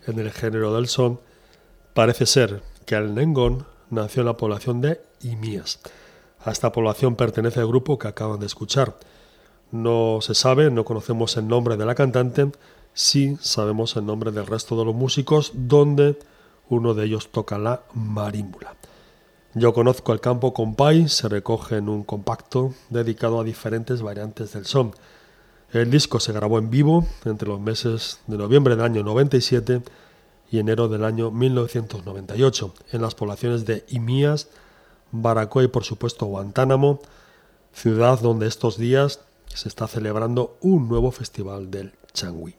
en 0.06 0.18
el 0.18 0.30
género 0.30 0.74
del 0.74 0.88
son, 0.88 1.20
parece 1.92 2.24
ser 2.24 2.62
que 2.86 2.94
el 2.94 3.14
Nengón 3.14 3.66
nació 3.90 4.22
en 4.22 4.28
la 4.28 4.38
población 4.38 4.80
de 4.80 4.98
Imías. 5.20 5.80
A 6.42 6.50
esta 6.50 6.72
población 6.72 7.14
pertenece 7.14 7.60
el 7.60 7.66
grupo 7.66 7.98
que 7.98 8.08
acaban 8.08 8.40
de 8.40 8.46
escuchar. 8.46 8.96
No 9.70 10.20
se 10.22 10.34
sabe, 10.34 10.70
no 10.70 10.86
conocemos 10.86 11.36
el 11.36 11.46
nombre 11.46 11.76
de 11.76 11.84
la 11.84 11.94
cantante, 11.94 12.50
sí 12.94 13.36
sabemos 13.42 13.94
el 13.96 14.06
nombre 14.06 14.32
del 14.32 14.46
resto 14.46 14.74
de 14.78 14.86
los 14.86 14.94
músicos, 14.94 15.52
donde 15.52 16.18
uno 16.70 16.94
de 16.94 17.04
ellos 17.04 17.28
toca 17.30 17.58
la 17.58 17.82
marímbula. 17.92 18.76
Yo 19.52 19.74
conozco 19.74 20.14
el 20.14 20.20
campo 20.20 20.54
compay, 20.54 21.10
se 21.10 21.28
recoge 21.28 21.76
en 21.76 21.90
un 21.90 22.02
compacto 22.02 22.72
dedicado 22.88 23.40
a 23.40 23.44
diferentes 23.44 24.00
variantes 24.00 24.54
del 24.54 24.64
son. 24.64 24.94
El 25.72 25.90
disco 25.90 26.20
se 26.20 26.34
grabó 26.34 26.58
en 26.58 26.68
vivo 26.68 27.06
entre 27.24 27.48
los 27.48 27.58
meses 27.58 28.20
de 28.26 28.36
noviembre 28.36 28.76
del 28.76 28.84
año 28.84 29.02
97 29.02 29.80
y 30.50 30.58
enero 30.58 30.86
del 30.88 31.02
año 31.02 31.30
1998 31.30 32.74
en 32.92 33.00
las 33.00 33.14
poblaciones 33.14 33.64
de 33.64 33.82
Imías, 33.88 34.50
Baracoa 35.12 35.62
y 35.64 35.68
por 35.68 35.84
supuesto 35.84 36.26
Guantánamo, 36.26 37.00
ciudad 37.72 38.20
donde 38.20 38.48
estos 38.48 38.76
días 38.76 39.20
se 39.46 39.70
está 39.70 39.88
celebrando 39.88 40.58
un 40.60 40.90
nuevo 40.90 41.10
festival 41.10 41.70
del 41.70 41.94
changui. 42.12 42.54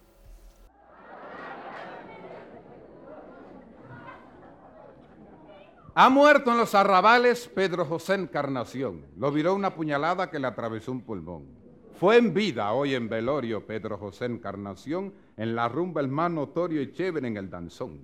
Ha 5.93 6.09
muerto 6.09 6.51
en 6.51 6.57
los 6.57 6.74
arrabales 6.74 7.47
Pedro 7.53 7.86
José 7.86 8.16
Encarnación. 8.16 9.05
Lo 9.16 9.32
viró 9.32 9.53
una 9.53 9.76
puñalada 9.76 10.32
que 10.32 10.39
le 10.39 10.47
atravesó 10.47 10.91
un 10.91 11.01
pulmón. 11.01 11.62
Fue 11.96 12.18
en 12.18 12.34
vida, 12.34 12.74
hoy 12.74 12.96
en 12.96 13.08
velorio, 13.08 13.66
Pedro 13.66 13.98
José 13.98 14.26
Encarnación, 14.26 15.14
en 15.38 15.56
la 15.56 15.70
rumba 15.70 16.02
el 16.02 16.08
más 16.08 16.32
notorio 16.32 16.82
y 16.82 16.91
chévere 16.91 17.28
en 17.28 17.38
el 17.38 17.50
danzón. 17.50 18.00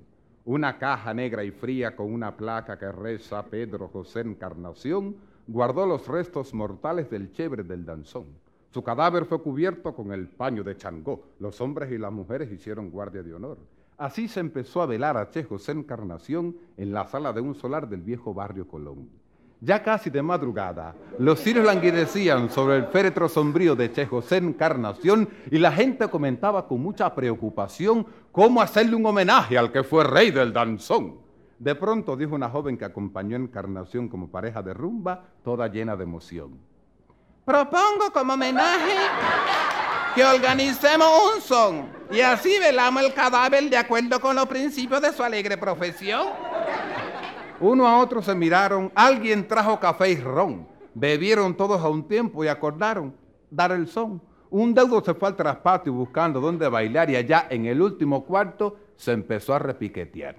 Una 0.45 0.77
caja 0.77 1.13
negra 1.13 1.43
y 1.43 1.51
fría 1.51 1.95
con 1.95 2.13
una 2.13 2.37
placa 2.37 2.77
que 2.77 2.91
reza 2.91 3.43
Pedro 3.43 3.87
José 3.87 4.21
Encarnación 4.21 5.15
guardó 5.47 5.87
los 5.87 6.07
restos 6.07 6.53
mortales 6.53 7.09
del 7.09 7.31
chévere 7.31 7.63
del 7.63 7.83
danzón. 7.83 8.27
Su 8.71 8.83
cadáver 8.83 9.25
fue 9.25 9.41
cubierto 9.41 9.93
con 9.95 10.13
el 10.13 10.27
paño 10.27 10.63
de 10.63 10.77
Changó. 10.77 11.23
Los 11.39 11.59
hombres 11.59 11.91
y 11.91 11.97
las 11.97 12.11
mujeres 12.11 12.51
hicieron 12.51 12.91
guardia 12.91 13.23
de 13.23 13.33
honor. 13.33 13.57
Así 13.97 14.27
se 14.27 14.39
empezó 14.39 14.83
a 14.83 14.85
velar 14.85 15.17
a 15.17 15.31
Che 15.31 15.43
José 15.43 15.71
Encarnación 15.71 16.55
en 16.77 16.93
la 16.93 17.07
sala 17.07 17.33
de 17.33 17.41
un 17.41 17.55
solar 17.55 17.89
del 17.89 18.01
viejo 18.01 18.35
barrio 18.35 18.67
Colón. 18.67 19.09
Ya 19.61 19.83
casi 19.83 20.09
de 20.09 20.21
madrugada, 20.21 20.95
los 21.17 21.41
cirios 21.41 21.65
languidecían 21.65 22.49
sobre 22.49 22.77
el 22.77 22.85
féretro 22.85 23.27
sombrío 23.27 23.75
de 23.75 23.91
Che 23.91 24.05
José 24.05 24.37
Encarnación 24.37 25.27
y 25.51 25.57
la 25.57 25.73
gente 25.73 26.07
comentaba 26.07 26.65
con 26.65 26.81
mucha 26.81 27.13
preocupación 27.13 28.07
cómo 28.31 28.61
hacerle 28.61 28.95
un 28.95 29.05
homenaje 29.05 29.57
al 29.57 29.69
que 29.73 29.83
fue 29.83 30.05
rey 30.05 30.31
del 30.31 30.53
danzón. 30.53 31.19
De 31.57 31.75
pronto 31.75 32.15
dijo 32.15 32.35
una 32.35 32.49
joven 32.49 32.77
que 32.77 32.85
acompañó 32.85 33.35
a 33.35 33.39
Encarnación 33.39 34.07
como 34.07 34.29
pareja 34.29 34.61
de 34.61 34.73
rumba, 34.73 35.25
toda 35.43 35.67
llena 35.67 35.97
de 35.97 36.03
emoción. 36.03 36.57
Propongo 37.43 38.13
como 38.13 38.35
homenaje 38.35 38.95
que 40.15 40.23
organicemos 40.23 41.09
un 41.35 41.41
son 41.41 41.89
y 42.09 42.21
así 42.21 42.57
velamos 42.59 43.03
el 43.03 43.13
cadáver 43.13 43.69
de 43.69 43.75
acuerdo 43.75 44.21
con 44.21 44.37
los 44.37 44.45
principios 44.45 45.01
de 45.01 45.11
su 45.11 45.21
alegre 45.21 45.57
profesión. 45.57 46.48
Uno 47.61 47.87
a 47.87 47.99
otro 47.99 48.21
se 48.21 48.33
miraron, 48.35 48.91
alguien 48.95 49.47
trajo 49.47 49.79
café 49.79 50.11
y 50.11 50.15
ron, 50.15 50.65
bebieron 50.93 51.55
todos 51.55 51.81
a 51.81 51.89
un 51.89 52.07
tiempo 52.07 52.43
y 52.43 52.47
acordaron 52.47 53.13
dar 53.51 53.71
el 53.71 53.87
son. 53.87 54.21
Un 54.49 54.73
deudo 54.73 55.03
se 55.03 55.13
fue 55.13 55.27
al 55.27 55.35
traspatio 55.35 55.93
buscando 55.93 56.39
dónde 56.39 56.67
bailar 56.69 57.09
y 57.09 57.15
allá 57.17 57.47
en 57.49 57.65
el 57.65 57.81
último 57.81 58.23
cuarto 58.25 58.77
se 58.95 59.11
empezó 59.11 59.53
a 59.53 59.59
repiquetear. 59.59 60.37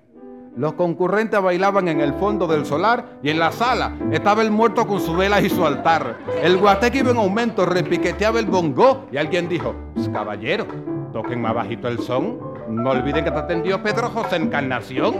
Los 0.56 0.72
concurrentes 0.72 1.40
bailaban 1.40 1.86
en 1.86 2.00
el 2.00 2.14
fondo 2.14 2.48
del 2.48 2.66
solar 2.66 3.20
y 3.22 3.30
en 3.30 3.38
la 3.38 3.52
sala 3.52 3.96
estaba 4.10 4.42
el 4.42 4.50
muerto 4.50 4.84
con 4.86 5.00
su 5.00 5.14
vela 5.14 5.40
y 5.40 5.48
su 5.48 5.64
altar. 5.64 6.18
El 6.42 6.56
guateque 6.56 6.98
iba 6.98 7.10
en 7.12 7.18
aumento, 7.18 7.64
repiqueteaba 7.64 8.40
el 8.40 8.46
bongo 8.46 9.06
y 9.12 9.16
alguien 9.16 9.48
dijo, 9.48 9.74
"Pues, 9.94 10.08
caballero, 10.08 10.66
toquen 11.12 11.40
más 11.40 11.54
bajito 11.54 11.86
el 11.86 12.00
son. 12.00 12.49
No 12.70 12.90
olviden 12.90 13.24
que 13.24 13.32
te 13.32 13.38
atendió 13.38 13.82
Pedro 13.82 14.08
José 14.10 14.36
Encarnación. 14.36 15.14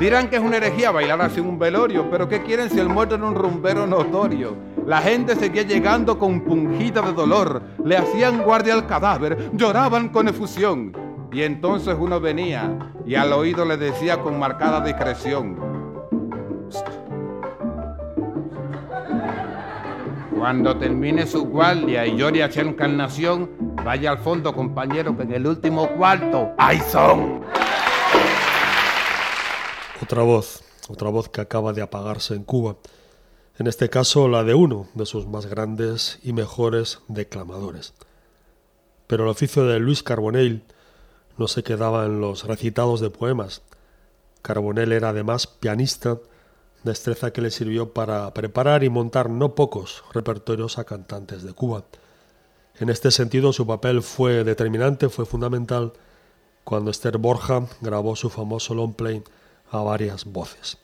Dirán 0.00 0.28
que 0.28 0.36
es 0.36 0.42
una 0.42 0.56
herejía 0.56 0.90
bailar 0.90 1.20
así 1.20 1.38
un 1.38 1.58
velorio, 1.58 2.10
pero 2.10 2.28
¿qué 2.28 2.42
quieren 2.42 2.70
si 2.70 2.80
el 2.80 2.88
muerto 2.88 3.14
era 3.16 3.26
un 3.26 3.34
rumbero 3.34 3.86
notorio? 3.86 4.56
La 4.86 5.02
gente 5.02 5.36
seguía 5.36 5.62
llegando 5.62 6.18
con 6.18 6.40
pungida 6.40 7.02
de 7.02 7.12
dolor, 7.12 7.60
le 7.84 7.96
hacían 7.98 8.42
guardia 8.42 8.72
al 8.72 8.86
cadáver, 8.86 9.50
lloraban 9.52 10.08
con 10.08 10.28
efusión. 10.28 10.92
Y 11.30 11.42
entonces 11.42 11.94
uno 11.98 12.20
venía 12.20 12.94
y 13.04 13.16
al 13.16 13.32
oído 13.34 13.66
le 13.66 13.76
decía 13.76 14.20
con 14.20 14.38
marcada 14.38 14.80
discreción, 14.80 15.75
Cuando 20.36 20.76
termine 20.76 21.26
su 21.26 21.46
guardia 21.46 22.06
y 22.06 22.14
llore 22.14 22.42
a 22.42 22.52
su 22.52 22.60
encarnación, 22.60 23.50
vaya 23.82 24.10
al 24.10 24.18
fondo, 24.18 24.52
compañero, 24.52 25.16
que 25.16 25.22
en 25.22 25.32
el 25.32 25.46
último 25.46 25.88
cuarto 25.96 26.50
hay 26.58 26.78
son. 26.80 27.40
Otra 30.02 30.22
voz, 30.22 30.62
otra 30.90 31.08
voz 31.08 31.30
que 31.30 31.40
acaba 31.40 31.72
de 31.72 31.80
apagarse 31.80 32.34
en 32.34 32.44
Cuba. 32.44 32.76
En 33.58 33.66
este 33.66 33.88
caso, 33.88 34.28
la 34.28 34.44
de 34.44 34.52
uno 34.52 34.88
de 34.92 35.06
sus 35.06 35.26
más 35.26 35.46
grandes 35.46 36.18
y 36.22 36.34
mejores 36.34 37.00
declamadores. 37.08 37.94
Pero 39.06 39.24
el 39.24 39.30
oficio 39.30 39.64
de 39.64 39.78
Luis 39.78 40.02
Carbonell 40.02 40.64
no 41.38 41.48
se 41.48 41.62
quedaba 41.62 42.04
en 42.04 42.20
los 42.20 42.44
recitados 42.44 43.00
de 43.00 43.08
poemas. 43.08 43.62
Carbonell 44.42 44.92
era 44.92 45.08
además 45.08 45.46
pianista, 45.46 46.18
destreza 46.82 47.32
que 47.32 47.40
le 47.40 47.50
sirvió 47.50 47.92
para 47.92 48.32
preparar 48.34 48.84
y 48.84 48.88
montar 48.88 49.30
no 49.30 49.54
pocos 49.54 50.04
repertorios 50.12 50.78
a 50.78 50.84
cantantes 50.84 51.42
de 51.42 51.52
Cuba. 51.52 51.84
En 52.78 52.90
este 52.90 53.10
sentido, 53.10 53.52
su 53.52 53.66
papel 53.66 54.02
fue 54.02 54.44
determinante, 54.44 55.08
fue 55.08 55.26
fundamental 55.26 55.92
cuando 56.64 56.90
Esther 56.90 57.18
Borja 57.18 57.66
grabó 57.80 58.16
su 58.16 58.28
famoso 58.28 58.74
long 58.74 58.94
play 58.94 59.22
a 59.70 59.78
varias 59.82 60.24
voces. 60.24 60.78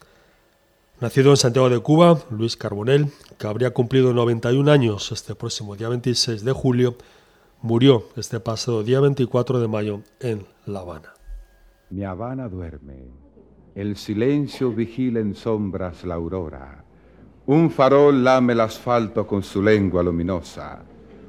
Nacido 1.01 1.31
en 1.31 1.37
Santiago 1.37 1.69
de 1.69 1.81
Cuba, 1.81 2.21
Luis 2.31 2.57
Carbonell, 2.57 3.13
que 3.37 3.47
habría 3.49 3.73
cumplido 3.73 4.13
91 4.15 4.71
años 4.71 5.11
este 5.11 5.35
próximo 5.35 5.75
día 5.75 5.89
26 5.89 6.45
de 6.45 6.53
julio, 6.53 6.97
murió 7.61 8.05
este 8.17 8.39
pasado 8.39 8.85
día 8.85 9.01
24 9.01 9.59
de 9.59 9.69
mayo 9.69 10.03
en 10.21 10.47
La 10.65 10.81
Habana. 10.81 11.15
Mi 11.91 12.05
Habana 12.05 12.49
duerme, 12.49 13.09
el 13.75 13.97
silencio 13.97 14.73
vigila 14.73 15.21
en 15.21 15.35
sombras 15.35 16.05
la 16.05 16.15
aurora. 16.15 16.85
Un 17.47 17.71
farol 17.71 18.23
lame 18.23 18.53
el 18.53 18.61
asfalto 18.61 19.27
con 19.27 19.43
su 19.43 19.63
lengua 19.63 20.03
luminosa. 20.03 20.83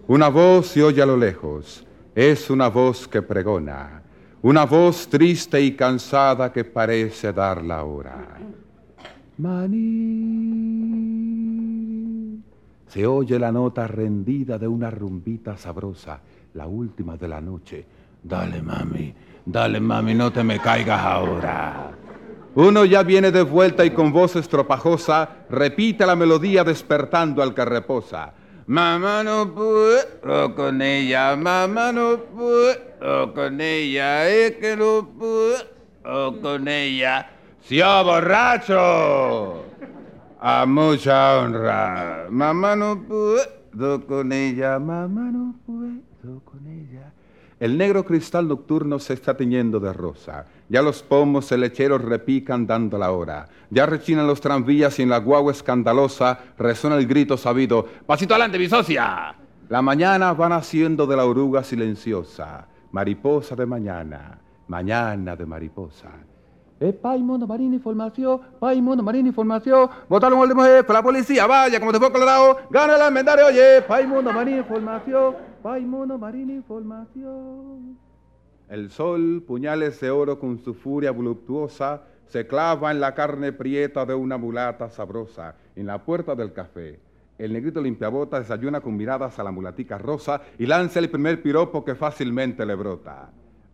Una 0.08 0.28
voz 0.30 0.68
se 0.68 0.84
oye 0.84 1.02
a 1.02 1.06
lo 1.06 1.18
lejos, 1.18 1.86
es 2.14 2.50
una 2.50 2.68
voz 2.68 3.08
que 3.08 3.22
pregona, 3.22 4.04
una 4.42 4.66
voz 4.66 5.08
triste 5.08 5.62
y 5.62 5.72
cansada 5.72 6.52
que 6.52 6.66
parece 6.66 7.32
dar 7.32 7.64
la 7.64 7.84
hora. 7.84 8.38
Maní. 9.38 10.84
Se 12.88 13.08
oye 13.08 13.40
la 13.40 13.52
nota 13.52 13.88
rendida 13.88 14.60
de 14.60 14.68
una 14.68 14.92
rumbita 14.92 15.58
sabrosa 15.58 16.22
la 16.54 16.68
última 16.68 17.18
de 17.18 17.28
la 17.28 17.42
noche. 17.42 17.86
Dale, 18.22 18.62
mami, 18.62 19.12
dale, 19.44 19.80
mami, 19.80 20.14
no 20.14 20.32
te 20.32 20.44
me 20.44 20.60
caigas 20.60 21.02
ahora. 21.02 21.92
Uno 22.56 22.86
ya 22.86 23.02
viene 23.02 23.32
de 23.32 23.42
vuelta 23.42 23.84
y 23.84 23.92
con 23.92 24.12
voz 24.12 24.36
estropajosa 24.36 25.46
repite 25.50 26.06
la 26.06 26.16
melodía 26.16 26.64
despertando 26.64 27.42
al 27.42 27.54
que 27.56 27.66
reposa. 27.66 28.34
Mamá 28.68 29.24
no 29.24 29.54
puedo 29.54 30.56
con 30.56 30.82
ella, 30.82 31.36
mamá 31.36 31.92
no 31.92 32.18
puedo 32.18 33.34
con 33.34 33.60
ella, 33.60 34.30
es 34.30 34.52
que 34.58 34.78
no 34.78 35.10
puedo 35.18 36.42
con 36.42 36.68
ella. 36.68 37.30
¡Sió 37.62 38.04
borracho! 38.04 39.66
A 40.40 40.66
mucha 40.66 41.40
honra. 41.40 42.28
Mamá 42.30 42.76
no 42.76 43.02
puedo 43.02 44.06
con 44.06 44.32
ella, 44.32 44.78
mamá 44.78 45.32
no 45.32 45.56
puedo 45.66 46.40
con 46.46 46.68
ella. 46.68 47.03
El 47.64 47.78
negro 47.78 48.04
cristal 48.04 48.50
nocturno 48.50 49.00
se 49.00 49.14
está 49.14 49.38
tiñendo 49.38 49.80
de 49.80 49.94
rosa. 49.94 50.48
Ya 50.68 50.82
los 50.82 51.02
pomos 51.02 51.50
lecheros 51.50 52.02
repican 52.02 52.68
dando 52.68 52.98
la 52.98 53.14
hora. 53.14 53.48
Ya 53.70 53.86
rechinan 53.86 54.28
los 54.28 54.42
tranvías 54.42 55.00
y 55.00 55.04
en 55.04 55.10
la 55.10 55.20
guagua 55.20 55.54
escandalosa 55.54 56.40
resuena 56.58 56.98
el 56.98 57.08
grito 57.08 57.38
sabido. 57.38 57.86
¡Pasito 58.06 58.34
adelante, 58.34 58.60
mi 58.60 58.68
socia! 58.68 59.34
La 59.70 59.82
mañana 59.82 60.34
va 60.34 60.50
naciendo 60.50 61.08
de 61.08 61.16
la 61.16 61.24
oruga 61.24 61.64
silenciosa. 61.64 62.68
Mariposa 62.92 63.56
de 63.56 63.66
mañana, 63.66 64.38
mañana 64.68 65.38
de 65.38 65.46
mariposa. 65.46 66.10
Eh, 66.82 66.92
pai, 66.92 67.24
mono, 67.24 67.48
marina, 67.48 67.76
información, 67.76 68.42
pai, 68.60 68.82
mono, 68.82 69.02
marina, 69.02 69.30
información. 69.30 69.90
Votaron 70.10 70.42
al 70.42 70.54
mujer, 70.54 70.86
la 70.90 71.02
policía, 71.02 71.48
vaya, 71.48 71.80
como 71.80 71.94
te 71.94 72.00
fue 72.00 72.12
Colorado, 72.12 72.58
gana 72.70 72.98
el 72.98 73.02
almendario, 73.02 73.46
oye, 73.46 73.82
pai, 73.88 74.06
mono, 74.06 74.34
marina, 74.34 74.58
información, 74.58 75.36
El 78.70 78.90
sol, 78.90 79.44
puñales 79.48 80.00
de 80.02 80.12
oro 80.12 80.38
con 80.38 80.60
su 80.60 80.74
furia 80.74 81.12
voluptuosa, 81.12 82.04
se 82.26 82.46
clava 82.48 82.92
en 82.92 83.00
la 83.00 83.14
carne 83.14 83.54
prieta 83.54 84.06
de 84.06 84.14
una 84.14 84.38
mulata 84.38 84.90
sabrosa, 84.90 85.56
en 85.76 85.88
la 85.88 86.04
puerta 86.04 86.36
del 86.36 86.52
café. 86.52 87.00
El 87.38 87.54
negrito 87.54 87.82
limpiabota 87.82 88.40
desayuna 88.40 88.82
con 88.82 88.98
miradas 88.98 89.40
a 89.40 89.44
la 89.44 89.52
mulatica 89.52 89.98
rosa 89.98 90.42
y 90.60 90.66
lanza 90.66 91.00
el 91.00 91.10
primer 91.10 91.42
piropo 91.42 91.86
que 91.86 91.96
fácilmente 91.96 92.66
le 92.66 92.76
brota. 92.76 93.30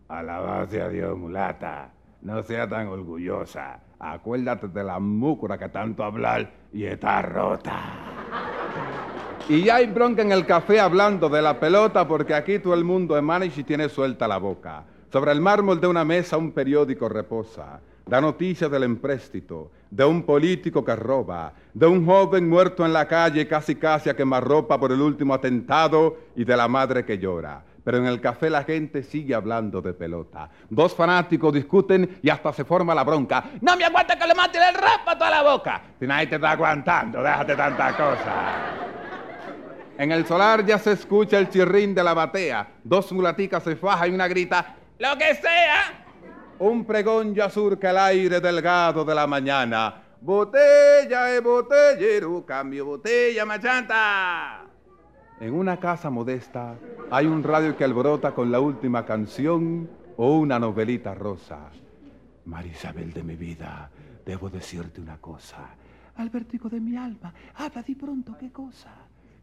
Alabase 0.08 0.80
a 0.82 0.88
Dios, 0.88 1.18
mulata. 1.18 1.92
No 2.22 2.42
sea 2.42 2.68
tan 2.68 2.88
orgullosa. 2.88 3.80
Acuérdate 3.98 4.68
de 4.68 4.84
la 4.84 4.98
múcura 4.98 5.58
que 5.58 5.68
tanto 5.68 6.04
hablar 6.04 6.50
y 6.72 6.84
está 6.84 7.22
rota. 7.22 9.08
Y 9.48 9.64
ya 9.64 9.76
hay 9.76 9.86
bronca 9.86 10.22
en 10.22 10.32
el 10.32 10.46
café 10.46 10.78
hablando 10.78 11.28
de 11.28 11.42
la 11.42 11.58
pelota 11.58 12.06
porque 12.06 12.34
aquí 12.34 12.58
todo 12.58 12.74
el 12.74 12.84
mundo 12.84 13.16
emana 13.16 13.44
y 13.46 13.50
tiene 13.50 13.88
suelta 13.88 14.28
la 14.28 14.38
boca. 14.38 14.84
Sobre 15.12 15.32
el 15.32 15.40
mármol 15.40 15.80
de 15.80 15.88
una 15.88 16.04
mesa 16.04 16.36
un 16.36 16.52
periódico 16.52 17.08
reposa. 17.08 17.80
Da 18.06 18.20
noticias 18.20 18.70
del 18.70 18.84
empréstito, 18.84 19.70
de 19.90 20.04
un 20.04 20.22
político 20.22 20.84
que 20.84 20.96
roba, 20.96 21.52
de 21.74 21.86
un 21.86 22.04
joven 22.06 22.48
muerto 22.48 22.84
en 22.84 22.92
la 22.92 23.06
calle 23.06 23.46
casi 23.46 23.76
casi 23.76 24.08
a 24.08 24.16
quemarropa 24.16 24.78
por 24.78 24.90
el 24.90 25.00
último 25.00 25.34
atentado 25.34 26.16
y 26.34 26.44
de 26.44 26.56
la 26.56 26.66
madre 26.66 27.04
que 27.04 27.18
llora 27.18 27.62
pero 27.84 27.98
en 27.98 28.06
el 28.06 28.20
café 28.20 28.50
la 28.50 28.64
gente 28.64 29.02
sigue 29.02 29.34
hablando 29.34 29.80
de 29.80 29.92
pelota. 29.92 30.48
Dos 30.68 30.94
fanáticos 30.94 31.52
discuten 31.52 32.18
y 32.22 32.30
hasta 32.30 32.52
se 32.52 32.64
forma 32.64 32.94
la 32.94 33.04
bronca. 33.04 33.44
No 33.60 33.76
me 33.76 33.84
aguanta 33.84 34.18
que 34.18 34.26
le 34.26 34.34
mate 34.34 34.58
el 34.58 34.74
rap 34.74 35.08
a 35.08 35.18
toda 35.18 35.30
la 35.30 35.42
boca. 35.42 35.82
Si 35.98 36.06
nadie 36.06 36.26
te 36.26 36.36
está 36.36 36.52
aguantando, 36.52 37.22
déjate 37.22 37.56
tanta 37.56 37.96
cosa. 37.96 38.99
En 40.00 40.12
el 40.12 40.24
solar 40.24 40.64
ya 40.64 40.78
se 40.78 40.92
escucha 40.92 41.38
el 41.38 41.50
chirrín 41.50 41.94
de 41.94 42.02
la 42.02 42.14
batea. 42.14 42.66
Dos 42.82 43.12
mulaticas 43.12 43.62
se 43.62 43.76
fajan 43.76 44.10
y 44.10 44.14
una 44.14 44.28
grita, 44.28 44.74
¡lo 44.98 45.18
que 45.18 45.34
sea! 45.34 46.06
Un 46.58 46.86
pregón 46.86 47.34
ya 47.34 47.50
surca 47.50 47.90
el 47.90 47.98
aire 47.98 48.40
delgado 48.40 49.04
de 49.04 49.14
la 49.14 49.26
mañana. 49.26 50.02
Botella 50.22 51.36
y 51.36 51.40
botellero, 51.40 52.46
cambio 52.46 52.86
botella 52.86 53.44
machanta. 53.44 54.64
En 55.38 55.52
una 55.52 55.76
casa 55.78 56.08
modesta 56.08 56.76
hay 57.10 57.26
un 57.26 57.42
radio 57.42 57.76
que 57.76 57.84
alborota 57.84 58.32
con 58.32 58.50
la 58.50 58.58
última 58.58 59.04
canción 59.04 59.86
o 60.16 60.38
una 60.38 60.58
novelita 60.58 61.14
rosa. 61.14 61.58
Marisabel 62.46 63.12
de 63.12 63.22
mi 63.22 63.36
vida, 63.36 63.90
debo 64.24 64.48
decirte 64.48 64.98
una 65.02 65.18
cosa. 65.18 65.58
Albertico 66.16 66.70
de 66.70 66.80
mi 66.80 66.96
alma, 66.96 67.34
habla 67.56 67.82
di 67.82 67.94
pronto 67.94 68.34
qué 68.40 68.50
cosa. 68.50 68.99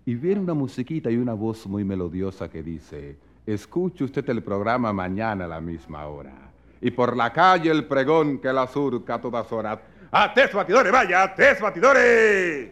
Y 0.08 0.16
viene 0.16 0.40
una 0.40 0.54
musiquita 0.54 1.12
y 1.12 1.18
una 1.18 1.34
voz 1.34 1.68
muy 1.68 1.84
melodiosa 1.84 2.50
que 2.50 2.64
dice, 2.64 3.18
escuche 3.46 4.06
usted 4.06 4.30
el 4.30 4.42
programa 4.42 4.94
mañana 4.94 5.44
a 5.44 5.48
la 5.50 5.60
misma 5.60 6.08
hora. 6.08 6.50
Y 6.80 6.92
por 6.92 7.18
la 7.18 7.34
calle 7.34 7.70
el 7.70 7.86
pregón 7.88 8.40
que 8.40 8.54
la 8.54 8.68
surca 8.68 9.16
a 9.16 9.22
todas 9.22 9.52
horas. 9.52 9.80
¡Ates 10.10 10.54
batidores, 10.54 10.94
vaya! 10.94 11.24
¡Ates 11.24 11.60
batidores! 11.60 12.72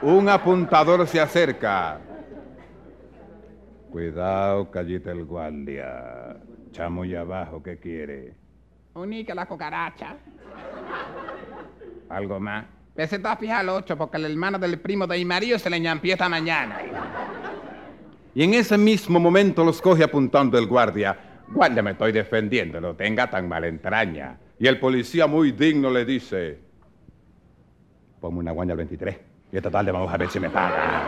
Un 0.00 0.26
apuntador 0.26 1.06
se 1.06 1.20
acerca. 1.20 2.00
Cuidado, 3.90 4.70
callita 4.70 5.10
el 5.10 5.26
guardia. 5.26 6.38
Chamo 6.70 7.04
y 7.04 7.14
abajo, 7.14 7.62
¿qué 7.62 7.76
quiere? 7.76 8.32
Unica 8.94 9.34
la 9.34 9.44
cucaracha. 9.44 10.16
¿Algo 12.08 12.40
más? 12.40 12.73
Ese 12.96 13.16
está 13.16 13.36
fija 13.36 13.58
al 13.58 13.68
8 13.68 13.96
porque 13.96 14.18
el 14.18 14.26
hermano 14.26 14.58
del 14.58 14.78
primo 14.78 15.06
de 15.06 15.18
Imarío 15.18 15.58
se 15.58 15.68
le 15.68 15.80
ñampió 15.80 16.12
esta 16.12 16.28
mañana. 16.28 16.78
Y 18.34 18.44
en 18.44 18.54
ese 18.54 18.78
mismo 18.78 19.18
momento 19.18 19.64
los 19.64 19.82
coge 19.82 20.04
apuntando 20.04 20.56
el 20.58 20.66
guardia. 20.66 21.16
Guardia, 21.48 21.82
me 21.82 21.90
estoy 21.92 22.12
defendiendo, 22.12 22.80
no 22.80 22.94
tenga 22.94 23.28
tan 23.28 23.48
mala 23.48 23.66
entraña. 23.66 24.38
Y 24.58 24.68
el 24.68 24.78
policía 24.78 25.26
muy 25.26 25.50
digno 25.52 25.90
le 25.90 26.04
dice, 26.04 26.58
ponme 28.20 28.38
una 28.38 28.52
guaña 28.52 28.72
al 28.72 28.78
23 28.78 29.16
y 29.52 29.56
esta 29.56 29.70
tarde 29.70 29.90
vamos 29.90 30.12
a 30.12 30.16
ver 30.16 30.30
si 30.30 30.38
me 30.38 30.50
paga. 30.50 31.02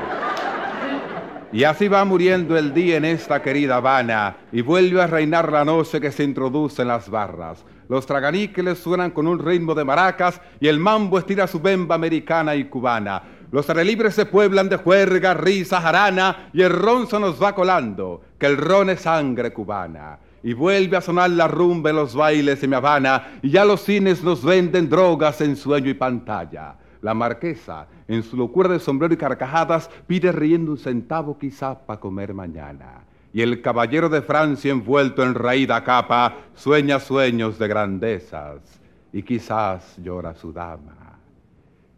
Y 1.53 1.63
así 1.63 1.87
va 1.87 2.05
muriendo 2.05 2.59
el 2.59 2.75
día 2.75 2.97
en 2.97 3.05
esta 3.05 3.41
querida 3.41 3.77
Habana 3.77 4.37
y 4.51 4.61
vuelve 4.61 5.01
a 5.01 5.07
reinar 5.07 5.53
la 5.53 5.65
noche 5.65 6.01
que 6.01 6.11
se 6.11 6.25
introduce 6.25 6.83
en 6.83 6.89
las 6.89 7.09
barras. 7.09 7.65
Los 7.89 8.07
traganíqueles 8.07 8.79
suenan 8.79 9.11
con 9.11 9.27
un 9.27 9.39
ritmo 9.39 9.75
de 9.75 9.85
maracas 9.85 10.41
y 10.61 10.69
el 10.69 10.79
mambo 10.79 11.19
estira 11.19 11.47
su 11.47 11.61
bemba 11.61 11.95
americana 11.95 12.57
y 12.57 12.65
cubana. 12.65 13.23
Los 13.53 13.69
relibres 13.69 14.15
se 14.15 14.27
pueblan 14.27 14.69
de 14.69 14.77
juerga, 14.77 15.35
risa, 15.35 15.81
jarana 15.81 16.51
y 16.53 16.63
el 16.63 16.71
ron 16.71 17.07
se 17.07 17.21
nos 17.21 17.41
va 17.41 17.55
colando, 17.55 18.23
que 18.39 18.47
el 18.47 18.57
ron 18.57 18.91
es 18.91 19.03
sangre 19.03 19.53
cubana. 19.53 20.19
Y 20.43 20.53
vuelve 20.53 20.97
a 20.97 21.01
sonar 21.01 21.31
la 21.31 21.49
rumba 21.49 21.91
en 21.91 21.97
los 21.97 22.15
bailes 22.15 22.61
de 22.61 22.69
mi 22.69 22.75
Habana 22.75 23.39
y 23.43 23.51
ya 23.51 23.65
los 23.65 23.83
cines 23.83 24.23
nos 24.23 24.45
venden 24.45 24.89
drogas 24.89 25.41
en 25.41 25.57
sueño 25.57 25.91
y 25.91 25.95
pantalla. 25.95 26.77
La 27.03 27.15
marquesa, 27.15 27.87
en 28.09 28.23
su 28.23 28.37
locura 28.37 28.69
de 28.69 28.79
sombrero 28.79 29.15
y 29.15 29.17
carcajadas, 29.17 29.91
pide 30.07 30.33
riendo 30.33 30.73
un 30.73 30.79
centavo 30.79 31.39
quizá 31.39 31.75
para 31.79 32.01
comer 32.01 32.35
mañana. 32.35 33.05
Y 33.37 33.43
el 33.43 33.61
caballero 33.61 34.09
de 34.09 34.23
Francia, 34.23 34.73
envuelto 34.73 35.23
en 35.23 35.35
raída 35.35 35.85
capa, 35.85 36.39
sueña 36.55 36.99
sueños 36.99 37.59
de 37.59 37.69
grandezas 37.69 38.81
y 39.13 39.23
quizás 39.23 39.95
llora 39.99 40.35
su 40.35 40.55
dama. 40.55 41.19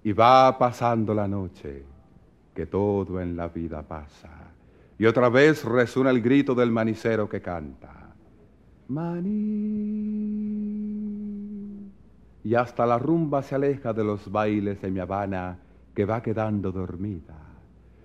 Y 0.02 0.12
va 0.12 0.58
pasando 0.58 1.14
la 1.14 1.28
noche, 1.28 1.84
que 2.52 2.66
todo 2.66 3.20
en 3.20 3.36
la 3.36 3.46
vida 3.46 3.82
pasa. 3.82 4.50
Y 4.98 5.06
otra 5.06 5.28
vez 5.28 5.64
resuena 5.64 6.10
el 6.10 6.20
grito 6.20 6.56
del 6.56 6.72
manicero 6.72 7.28
que 7.28 7.40
canta. 7.40 8.16
Maní 8.88 9.28
y 12.42 12.54
hasta 12.56 12.84
la 12.84 12.98
rumba 12.98 13.44
se 13.44 13.54
aleja 13.54 13.92
de 13.92 14.02
los 14.02 14.28
bailes 14.28 14.82
de 14.82 14.90
mi 14.90 14.98
Habana 14.98 15.56
que 15.94 16.04
va 16.04 16.20
quedando 16.20 16.72
dormida. 16.72 17.38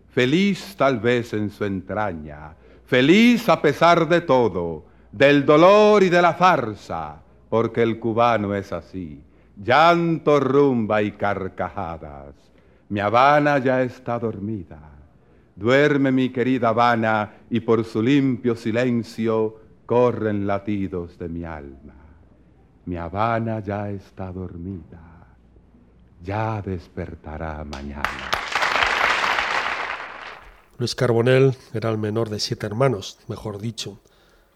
Feliz 0.09 0.75
tal 0.77 0.99
vez 0.99 1.33
en 1.33 1.49
su 1.49 1.65
entraña, 1.65 2.57
feliz 2.85 3.49
a 3.49 3.61
pesar 3.61 4.07
de 4.07 4.21
todo, 4.21 4.85
del 5.11 5.45
dolor 5.45 6.03
y 6.03 6.09
de 6.09 6.21
la 6.21 6.33
farsa, 6.33 7.21
porque 7.49 7.81
el 7.83 7.99
cubano 7.99 8.55
es 8.55 8.71
así, 8.73 9.21
llanto, 9.61 10.39
rumba 10.39 11.01
y 11.01 11.11
carcajadas. 11.11 12.33
Mi 12.89 12.99
Habana 12.99 13.59
ya 13.59 13.81
está 13.81 14.19
dormida. 14.19 14.79
Duerme 15.55 16.11
mi 16.11 16.29
querida 16.29 16.69
Habana 16.69 17.31
y 17.49 17.59
por 17.59 17.85
su 17.85 18.01
limpio 18.01 18.55
silencio 18.55 19.59
corren 19.85 20.47
latidos 20.47 21.17
de 21.19 21.29
mi 21.29 21.43
alma. 21.43 21.93
Mi 22.85 22.97
Habana 22.97 23.59
ya 23.59 23.89
está 23.89 24.31
dormida, 24.31 25.27
ya 26.21 26.61
despertará 26.61 27.63
mañana. 27.63 28.42
Luis 30.79 30.95
Carbonell 30.95 31.55
era 31.73 31.91
el 31.91 31.99
menor 31.99 32.31
de 32.31 32.39
siete 32.39 32.65
hermanos, 32.65 33.19
mejor 33.27 33.59
dicho. 33.59 33.99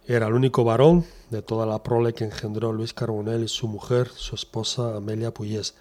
Era 0.08 0.28
el 0.28 0.34
único 0.34 0.64
varón 0.64 1.06
de 1.30 1.44
toda 1.44 1.68
la 1.68 1.84
prole 1.84 2.14
que 2.14 2.24
engendró 2.24 2.74
Luis 2.74 2.94
Carbonell 2.94 3.44
y 3.44 3.48
su 3.48 3.68
mujer, 3.68 4.10
su 4.10 4.34
esposa 4.34 4.96
Amelia 4.96 5.32
Puyés. 5.32 5.76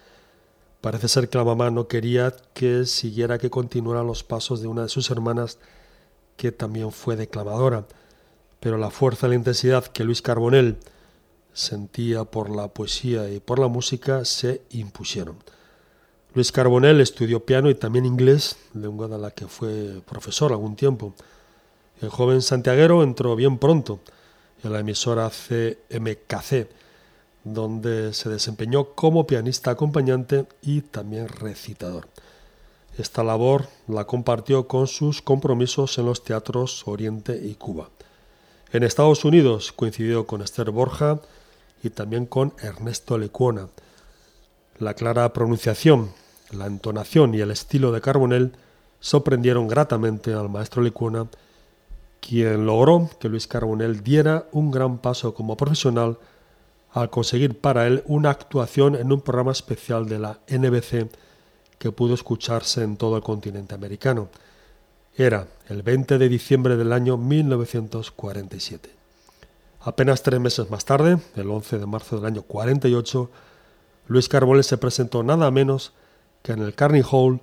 Parece 0.83 1.09
ser 1.09 1.31
que 1.31 1.39
la 1.39 1.45
mamá 1.45 1.71
no 1.71 1.89
quería 1.89 2.35
que 2.53 2.85
siguiera 2.85 3.39
que 3.39 3.49
continuara 3.49 4.03
los 4.03 4.25
pasos 4.25 4.61
de 4.61 4.69
una 4.69 4.83
de 4.83 4.89
sus 4.91 5.11
hermanas 5.11 5.59
que 6.37 6.53
también 6.53 6.93
fue 6.93 7.17
declamadora, 7.17 7.87
pero 8.61 8.77
la 8.77 8.91
fuerza 8.91 9.27
y 9.27 9.31
la 9.31 9.37
intensidad 9.37 9.87
que 9.87 10.05
Luis 10.05 10.21
Carbonell 10.21 10.77
sentía 11.55 12.25
por 12.25 12.51
la 12.55 12.69
poesía 12.69 13.31
y 13.31 13.41
por 13.41 13.59
la 13.59 13.69
música 13.69 14.27
se 14.27 14.61
impusieron. 14.69 15.39
Luis 16.37 16.53
Carbonell 16.53 17.01
estudió 17.01 17.47
piano 17.47 17.71
y 17.71 17.75
también 17.75 18.05
inglés, 18.05 18.59
lengua 18.75 19.09
de 19.09 19.17
la 19.17 19.31
que 19.31 19.47
fue 19.47 20.03
profesor 20.05 20.53
algún 20.53 20.77
tiempo. 20.77 21.15
El 22.03 22.11
joven 22.11 22.43
santiaguero 22.43 23.03
entró 23.03 23.35
bien 23.37 23.57
pronto 23.57 24.01
en 24.63 24.71
la 24.71 24.81
emisora 24.81 25.31
CMKC, 25.31 26.69
donde 27.43 28.13
se 28.13 28.29
desempeñó 28.29 28.91
como 28.91 29.27
pianista 29.27 29.71
acompañante 29.71 30.45
y 30.61 30.83
también 30.83 31.27
recitador. 31.27 32.07
Esta 32.99 33.25
labor 33.25 33.69
la 33.89 34.05
compartió 34.05 34.69
con 34.69 34.89
sus 34.89 35.23
compromisos 35.23 35.97
en 35.97 36.05
los 36.05 36.23
teatros 36.23 36.87
Oriente 36.87 37.41
y 37.43 37.55
Cuba. 37.55 37.89
En 38.75 38.83
Estados 38.83 39.25
Unidos 39.25 39.73
coincidió 39.73 40.27
con 40.27 40.43
Esther 40.43 40.71
Borja 40.71 41.19
y 41.83 41.89
también 41.89 42.27
con 42.27 42.53
Ernesto 42.61 43.17
Lecuona. 43.17 43.71
La 44.79 44.93
clara 44.93 45.33
pronunciación, 45.33 46.11
la 46.51 46.67
entonación 46.67 47.35
y 47.35 47.41
el 47.41 47.51
estilo 47.51 47.93
de 47.93 48.01
Carbonell 48.01 48.53
sorprendieron 49.01 49.69
gratamente 49.69 50.33
al 50.33 50.49
maestro 50.49 50.83
Lecuona, 50.83 51.27
quien 52.21 52.67
logró 52.67 53.11
que 53.21 53.29
Luis 53.29 53.47
Carbonell 53.47 54.03
diera 54.03 54.47
un 54.53 54.71
gran 54.71 54.99
paso 54.99 55.35
como 55.35 55.57
profesional 55.57 56.19
al 56.93 57.11
conseguir 57.11 57.61
para 57.61 57.87
él 57.87 58.03
una 58.07 58.31
actuación 58.31 58.95
en 58.97 59.13
un 59.13 59.21
programa 59.21 59.53
especial 59.53 60.09
de 60.09 60.19
la 60.19 60.39
NBC 60.49 61.11
que 61.79 61.93
pudo 61.93 62.15
escucharse 62.15 62.83
en 62.83 62.97
todo 62.97 63.17
el 63.17 63.23
continente 63.23 63.75
americano. 63.75 64.29
Era 65.15 65.47
el 65.69 65.83
20 65.83 66.19
de 66.19 66.29
diciembre 66.29 66.77
del 66.77 66.93
año 66.93 67.17
1947. 67.17 68.91
Apenas 69.83 70.23
tres 70.23 70.41
meses 70.41 70.71
más 70.71 70.85
tarde, 70.85 71.19
el 71.37 71.51
11 71.51 71.79
de 71.79 71.87
marzo 71.87 72.17
del 72.17 72.27
año 72.27 72.43
48, 72.43 73.31
Luis 74.09 74.29
Carbonell 74.29 74.65
se 74.65 74.79
presentó 74.79 75.23
nada 75.23 75.51
menos 75.51 75.93
en 76.53 76.63
el 76.63 76.75
Carnegie 76.75 77.09
Hall, 77.11 77.41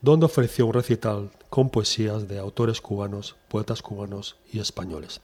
donde 0.00 0.26
ofreció 0.26 0.66
un 0.66 0.74
recital 0.74 1.30
con 1.48 1.70
poesías 1.70 2.28
de 2.28 2.38
autores 2.38 2.80
cubanos, 2.80 3.36
poetas 3.48 3.82
cubanos 3.82 4.36
y 4.52 4.58
españoles. 4.58 5.20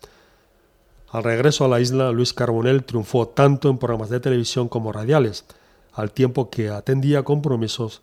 Al 1.10 1.24
regreso 1.24 1.64
a 1.64 1.68
la 1.68 1.80
isla, 1.80 2.12
Luis 2.12 2.34
Carbonell 2.34 2.84
triunfó 2.84 3.28
tanto 3.28 3.70
en 3.70 3.78
programas 3.78 4.10
de 4.10 4.20
televisión 4.20 4.68
como 4.68 4.92
radiales, 4.92 5.44
al 5.94 6.12
tiempo 6.12 6.50
que 6.50 6.68
atendía 6.68 7.24
compromisos 7.24 8.02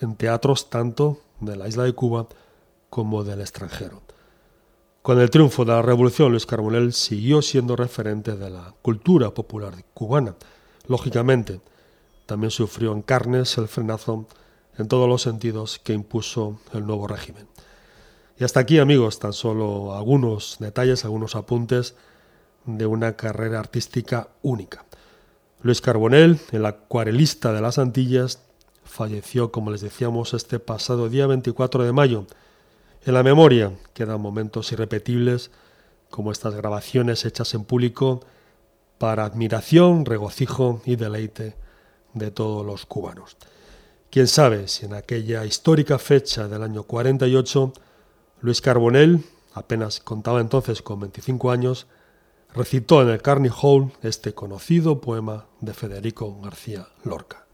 en 0.00 0.16
teatros 0.16 0.68
tanto 0.68 1.20
de 1.40 1.56
la 1.56 1.68
isla 1.68 1.84
de 1.84 1.92
Cuba 1.92 2.26
como 2.90 3.24
del 3.24 3.40
extranjero. 3.40 4.02
Con 5.02 5.20
el 5.20 5.30
triunfo 5.30 5.64
de 5.64 5.72
la 5.72 5.82
revolución, 5.82 6.30
Luis 6.30 6.46
Carbonell 6.46 6.92
siguió 6.92 7.42
siendo 7.42 7.74
referente 7.74 8.36
de 8.36 8.50
la 8.50 8.74
cultura 8.82 9.30
popular 9.30 9.74
cubana. 9.94 10.34
Lógicamente, 10.86 11.60
también 12.26 12.50
sufrió 12.50 12.92
en 12.92 13.02
carnes 13.02 13.56
el 13.58 13.66
frenazo 13.66 14.26
en 14.78 14.88
todos 14.88 15.08
los 15.08 15.22
sentidos 15.22 15.78
que 15.78 15.92
impuso 15.92 16.58
el 16.72 16.86
nuevo 16.86 17.06
régimen. 17.06 17.46
Y 18.38 18.44
hasta 18.44 18.60
aquí, 18.60 18.78
amigos, 18.78 19.18
tan 19.18 19.32
solo 19.32 19.94
algunos 19.94 20.56
detalles, 20.58 21.04
algunos 21.04 21.36
apuntes 21.36 21.94
de 22.64 22.86
una 22.86 23.16
carrera 23.16 23.60
artística 23.60 24.28
única. 24.42 24.84
Luis 25.62 25.80
Carbonell, 25.80 26.40
el 26.50 26.66
acuarelista 26.66 27.52
de 27.52 27.60
las 27.60 27.78
Antillas, 27.78 28.40
falleció, 28.84 29.52
como 29.52 29.70
les 29.70 29.80
decíamos, 29.80 30.34
este 30.34 30.58
pasado 30.58 31.08
día 31.08 31.26
24 31.26 31.84
de 31.84 31.92
mayo. 31.92 32.26
En 33.04 33.14
la 33.14 33.22
memoria 33.22 33.72
quedan 33.94 34.20
momentos 34.20 34.72
irrepetibles, 34.72 35.50
como 36.10 36.32
estas 36.32 36.54
grabaciones 36.54 37.24
hechas 37.24 37.54
en 37.54 37.64
público 37.64 38.20
para 38.98 39.24
admiración, 39.24 40.04
regocijo 40.04 40.82
y 40.84 40.96
deleite 40.96 41.56
de 42.12 42.30
todos 42.30 42.64
los 42.66 42.86
cubanos. 42.86 43.36
Quién 44.12 44.26
sabe 44.28 44.68
si 44.68 44.84
en 44.84 44.92
aquella 44.92 45.42
histórica 45.46 45.98
fecha 45.98 46.46
del 46.46 46.62
año 46.62 46.82
48, 46.82 47.72
Luis 48.42 48.60
Carbonell, 48.60 49.24
apenas 49.54 50.00
contaba 50.00 50.42
entonces 50.42 50.82
con 50.82 51.00
25 51.00 51.50
años, 51.50 51.86
recitó 52.54 53.00
en 53.00 53.08
el 53.08 53.22
Carnegie 53.22 53.56
Hall 53.62 53.90
este 54.02 54.34
conocido 54.34 55.00
poema 55.00 55.46
de 55.62 55.72
Federico 55.72 56.38
García 56.42 56.88
Lorca. 57.04 57.46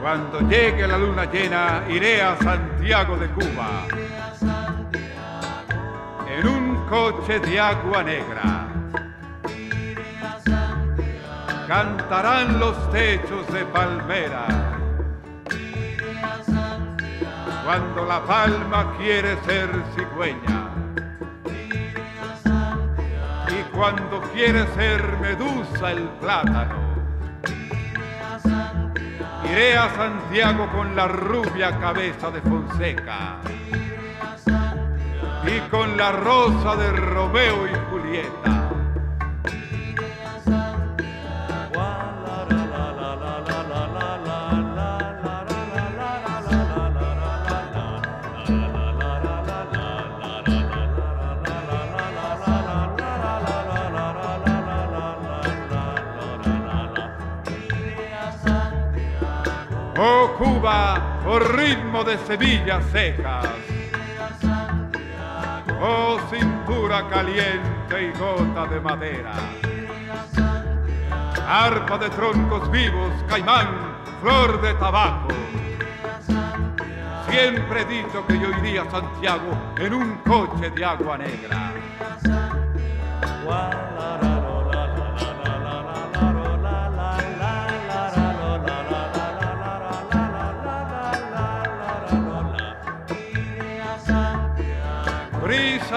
Cuando 0.00 0.40
llegue 0.48 0.88
la 0.88 0.96
luna 0.96 1.30
llena, 1.30 1.86
iré 1.90 2.22
a 2.22 2.38
Santiago 2.38 2.73
de 2.84 3.28
Cuba. 3.30 3.86
En 6.28 6.46
un 6.46 6.86
coche 6.86 7.40
de 7.40 7.58
agua 7.58 8.02
negra. 8.02 8.68
Cantarán 11.66 12.60
los 12.60 12.90
techos 12.92 13.50
de 13.54 13.64
palmera. 13.64 14.46
Cuando 17.64 18.04
la 18.04 18.22
palma 18.26 18.94
quiere 18.98 19.38
ser 19.46 19.70
cigüeña. 19.96 20.68
Y 23.48 23.74
cuando 23.74 24.20
quiere 24.34 24.66
ser 24.74 25.02
medusa 25.22 25.90
el 25.90 26.02
plátano 26.20 26.83
Iré 29.54 29.76
a 29.76 29.88
Santiago 29.94 30.68
con 30.72 30.96
la 30.96 31.06
rubia 31.06 31.78
cabeza 31.78 32.28
de 32.28 32.40
Fonseca 32.40 33.38
y 35.46 35.60
con 35.70 35.96
la 35.96 36.10
rosa 36.10 36.74
de 36.74 36.90
Romeo 36.90 37.68
y 37.68 37.74
Julieta. 37.88 38.53
Oh 60.06 60.34
Cuba, 60.36 61.22
oh 61.26 61.38
ritmo 61.38 62.04
de 62.04 62.18
Sevilla 62.18 62.82
secas. 62.92 63.48
Oh 65.80 66.18
cintura 66.28 67.08
caliente 67.08 68.12
y 68.12 68.18
gota 68.18 68.66
de 68.66 68.80
madera. 68.80 69.32
Arpa 71.48 71.96
de 71.96 72.10
troncos 72.10 72.70
vivos, 72.70 73.12
caimán, 73.28 73.96
flor 74.20 74.60
de 74.60 74.74
tabaco. 74.74 75.28
Siempre 77.30 77.80
he 77.80 77.84
dicho 77.86 78.26
que 78.26 78.38
yo 78.38 78.50
iría 78.58 78.82
a 78.82 78.90
Santiago 78.90 79.56
en 79.78 79.94
un 79.94 80.16
coche 80.18 80.68
de 80.68 80.84
agua 80.84 81.16
negra. 81.16 81.72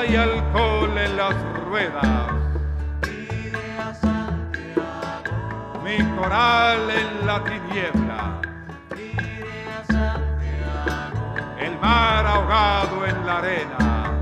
Y 0.05 0.15
alcohol 0.15 0.95
en 0.95 1.17
las 1.17 1.35
ruedas. 1.65 2.05
Mi 5.83 5.97
coral 6.15 6.89
en 6.89 7.25
la 7.25 7.43
tiniebla. 7.43 8.41
El 11.59 11.79
mar 11.79 12.25
ahogado 12.25 13.05
en 13.07 13.25
la 13.25 13.37
arena. 13.39 14.13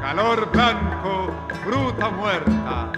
Calor 0.00 0.50
blanco, 0.52 1.34
fruta 1.64 2.10
muerta. 2.10 2.92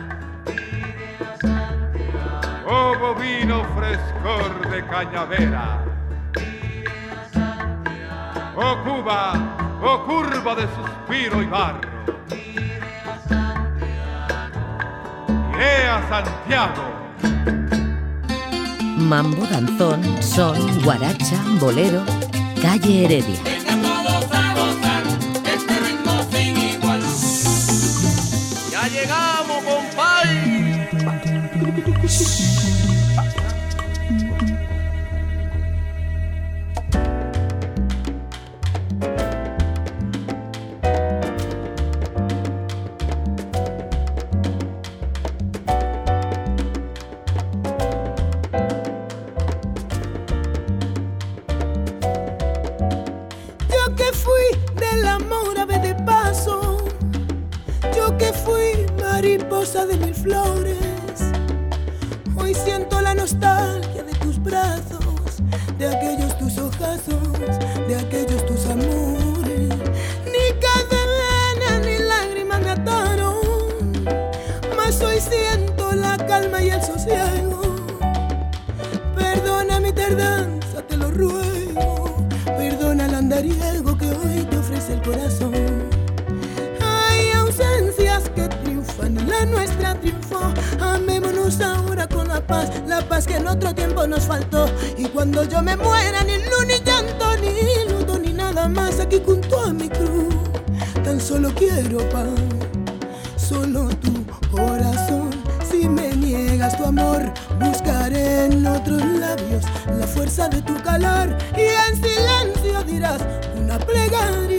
Oh 2.67 2.95
bovino 3.01 3.65
frescor 3.77 4.71
de 4.71 4.87
cañavera. 4.87 5.79
Oh 8.63 8.77
Cuba, 8.85 9.50
oh 9.83 10.05
curva 10.05 10.55
de 10.55 10.67
suspiro 10.75 11.43
y 11.43 11.47
barro. 11.47 11.81
Iré 15.55 15.89
a 15.89 16.09
Santiago. 16.09 16.85
Mambo, 18.97 19.47
danzón, 19.47 20.03
son, 20.23 20.83
guaracha, 20.83 21.37
bolero, 21.59 22.03
calle 22.63 23.05
Heredia. 23.05 23.41
Venga 23.45 23.81
y 111.57 111.61
en 111.61 111.97
silencio 111.97 112.83
dirás 112.85 113.21
una 113.57 113.79
plegaria. 113.79 114.50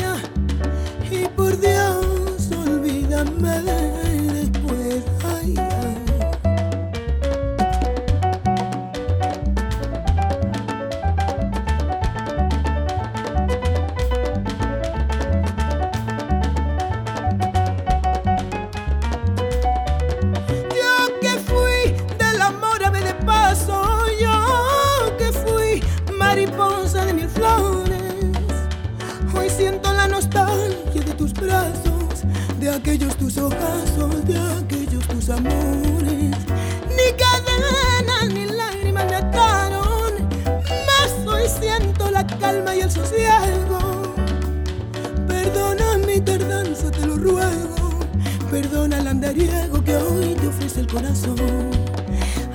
Andariego 49.31 49.81
que 49.81 49.95
hoy 49.95 50.35
te 50.35 50.45
ofrece 50.45 50.81
el 50.81 50.87
corazón. 50.87 51.37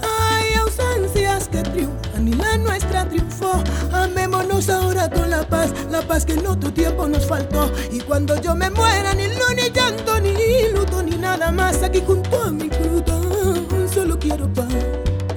Hay 0.03 0.53
ausencias 0.61 1.49
que 1.49 1.62
triunfan 1.62 2.29
y 2.29 2.35
la 2.35 2.59
nuestra 2.59 3.09
triunfó. 3.09 3.64
Amémonos 3.95 4.68
ahora 4.68 5.09
con 5.09 5.31
la 5.31 5.49
paz, 5.49 5.70
la 5.91 6.03
paz 6.03 6.27
que 6.27 6.35
en 6.35 6.47
otro 6.47 6.70
tiempo 6.70 7.09
nos 7.09 7.27
faltó. 7.27 7.72
Y 7.91 8.01
cuando 8.01 8.39
yo 8.43 8.55
me 8.55 8.68
muera, 8.68 9.14
ni 9.14 9.27
luz, 9.29 9.55
ni 9.57 9.70
llanto, 9.70 10.20
ni 10.20 10.35
luto, 10.70 11.03
ni 11.03 11.16
nada 11.16 11.51
más 11.51 11.83
aquí 11.83 12.03
junto 12.07 12.43
a 12.43 12.51
mi 12.51 12.68
fruta. 12.68 13.20
Solo 13.95 14.18
quiero 14.18 14.47
paz. 14.53 14.66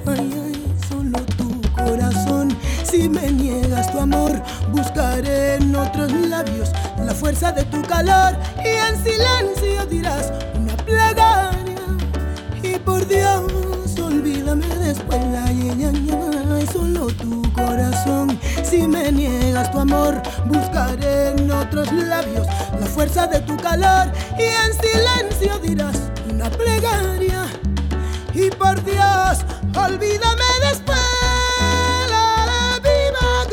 Ay, 0.08 0.34
ay, 0.44 0.74
solo 0.90 1.20
tu 1.38 1.62
corazón. 1.72 2.50
Si 2.84 3.08
me 3.08 3.32
niegas 3.32 3.90
tu 3.94 4.00
amor, 4.00 4.42
buscaré 4.74 5.56
en 5.56 5.74
otros 5.74 6.12
labios 6.12 6.70
la 7.06 7.14
fuerza 7.14 7.54
de 7.54 7.64
tu 7.64 7.82
calor 7.84 8.36
y 8.58 8.68
en 8.68 9.04
silencio 9.06 9.86
dirás 9.86 10.34
una 10.56 10.76
plegaria. 10.76 11.29
Y 13.20 13.22
Dios, 13.22 14.00
olvídame 14.00 14.68
después. 14.68 15.20
Ay, 15.46 15.72
ay, 15.72 16.68
solo 16.72 17.08
tu 17.08 17.42
corazón. 17.52 18.40
Si 18.64 18.88
me 18.88 19.12
niegas 19.12 19.70
tu 19.72 19.80
amor, 19.80 20.22
buscaré 20.46 21.32
en 21.32 21.52
otros 21.52 21.92
labios 21.92 22.48
la 22.80 22.86
fuerza 22.86 23.28
de 23.28 23.42
tu 23.42 23.58
calor 23.58 24.10
y 24.38 24.44
en 24.44 24.72
silencio 24.74 25.60
dirás 25.60 25.98
una 26.32 26.50
plegaria. 26.50 27.46
Y 28.34 28.50
por 28.52 28.82
Dios, 28.86 29.44
olvídame 29.76 30.46
después. 30.62 30.98
La, 32.10 32.46
la, 32.46 32.80
viva, 32.80 33.46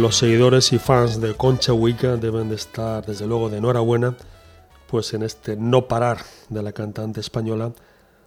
Los 0.00 0.16
seguidores 0.16 0.72
y 0.72 0.78
fans 0.78 1.20
de 1.20 1.34
Concha 1.34 1.74
Huica 1.74 2.16
deben 2.16 2.48
de 2.48 2.54
estar 2.54 3.04
desde 3.04 3.26
luego 3.26 3.50
de 3.50 3.58
enhorabuena, 3.58 4.16
pues 4.86 5.12
en 5.12 5.22
este 5.22 5.56
no 5.56 5.88
parar 5.88 6.24
de 6.48 6.62
la 6.62 6.72
cantante 6.72 7.20
española, 7.20 7.74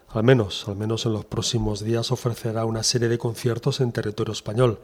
al 0.09 0.23
menos, 0.23 0.67
al 0.67 0.75
menos 0.75 1.07
en 1.07 1.13
los 1.13 1.25
próximos 1.25 1.83
días 1.83 2.11
ofrecerá 2.11 2.65
una 2.65 2.83
serie 2.83 3.07
de 3.07 3.17
conciertos 3.17 3.81
en 3.81 3.91
territorio 3.91 4.33
español, 4.33 4.81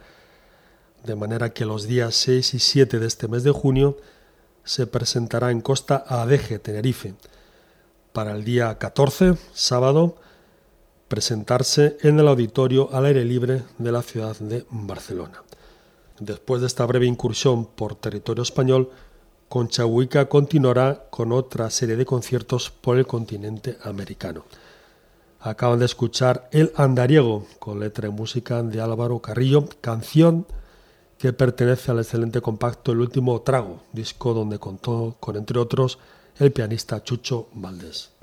de 1.04 1.16
manera 1.16 1.54
que 1.54 1.64
los 1.64 1.86
días 1.86 2.16
6 2.16 2.56
y 2.56 2.60
7 2.60 2.98
de 2.98 3.06
este 3.06 3.28
mes 3.28 3.44
de 3.44 3.52
junio 3.52 3.96
se 4.64 4.88
presentará 4.88 5.52
en 5.52 5.62
Costa 5.62 6.04
Adeje, 6.08 6.58
Tenerife, 6.58 7.14
para 8.14 8.32
el 8.32 8.44
día 8.44 8.80
14, 8.80 9.38
sábado, 9.54 10.16
presentarse 11.08 11.98
en 12.02 12.20
el 12.20 12.28
auditorio 12.28 12.90
al 12.92 13.06
aire 13.06 13.26
libre 13.26 13.62
de 13.78 13.92
la 13.92 14.02
ciudad 14.02 14.36
de 14.40 14.66
Barcelona. 14.72 15.44
Después 16.20 16.62
de 16.62 16.68
esta 16.68 16.86
breve 16.86 17.06
incursión 17.06 17.66
por 17.66 17.96
territorio 17.96 18.44
español, 18.44 18.90
Conchahuica 19.48 20.28
continuará 20.30 21.08
con 21.10 21.32
otra 21.32 21.70
serie 21.70 21.96
de 21.96 22.06
conciertos 22.06 22.70
por 22.70 22.98
el 22.98 23.08
continente 23.08 23.78
americano. 23.84 24.44
Acaban 25.40 25.80
de 25.80 25.86
escuchar 25.86 26.50
El 26.52 26.72
Andariego, 26.76 27.48
con 27.58 27.80
letra 27.80 28.08
y 28.08 28.12
música 28.12 28.62
de 28.62 28.82
Álvaro 28.82 29.20
Carrillo, 29.20 29.66
canción 29.82 30.46
que 31.18 31.34
pertenece 31.34 31.92
al 31.92 32.00
excelente 32.00 32.42
compacto 32.42 32.92
El 32.92 33.00
Último 33.00 33.42
Trago, 33.42 33.82
disco 33.94 34.34
donde 34.34 34.60
contó 34.60 35.16
con, 35.20 35.36
entre 35.36 35.58
otros, 35.58 35.98
el 36.38 36.52
pianista 36.52 37.04
Chucho 37.04 37.48
Valdés. 37.54 38.19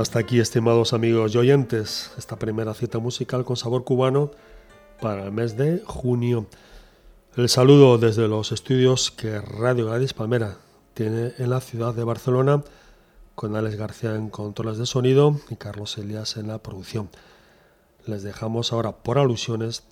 Hasta 0.00 0.18
aquí, 0.18 0.40
estimados 0.40 0.94
amigos 0.94 1.34
y 1.34 1.36
oyentes, 1.36 2.12
esta 2.16 2.38
primera 2.38 2.72
cita 2.72 2.98
musical 2.98 3.44
con 3.44 3.58
sabor 3.58 3.84
cubano 3.84 4.30
para 4.98 5.24
el 5.24 5.30
mes 5.30 5.58
de 5.58 5.82
junio. 5.84 6.46
El 7.36 7.50
saludo 7.50 7.98
desde 7.98 8.26
los 8.26 8.50
estudios 8.50 9.10
que 9.10 9.42
Radio 9.42 9.88
Gladys 9.88 10.14
Palmera 10.14 10.56
tiene 10.94 11.34
en 11.36 11.50
la 11.50 11.60
ciudad 11.60 11.92
de 11.92 12.04
Barcelona, 12.04 12.64
con 13.34 13.54
Alex 13.54 13.76
García 13.76 14.14
en 14.14 14.30
controles 14.30 14.78
de 14.78 14.86
sonido 14.86 15.38
y 15.50 15.56
Carlos 15.56 15.98
Elias 15.98 16.38
en 16.38 16.48
la 16.48 16.56
producción. 16.62 17.10
les 18.06 18.22
dejamos 18.22 18.72
ahora 18.72 18.92
por 18.92 19.18
alusiones 19.18 19.82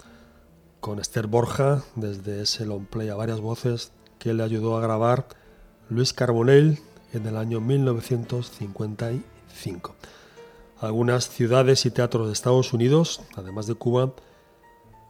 con 0.81 1.01
Esther 1.01 1.27
Borja 1.27 1.83
desde 1.97 2.41
ese 2.41 2.65
long 2.65 2.87
play 2.87 3.11
a 3.11 3.15
varias 3.15 3.43
voces 3.43 3.93
que 4.19 4.33
le 4.33 4.43
ayudó 4.43 4.79
a 4.79 4.81
grabar 4.81 5.29
Luis 5.91 6.15
Carbonell 6.15 6.79
en 7.13 7.27
el 7.27 7.37
año 7.37 7.61
1955. 9.59 9.95
Algunas 10.81 11.29
ciudades 11.29 11.85
y 11.87 11.91
teatros 11.91 12.29
de 12.29 12.33
Estados 12.33 12.73
Unidos, 12.73 13.21
además 13.37 13.67
de 13.67 13.75
Cuba, 13.75 14.13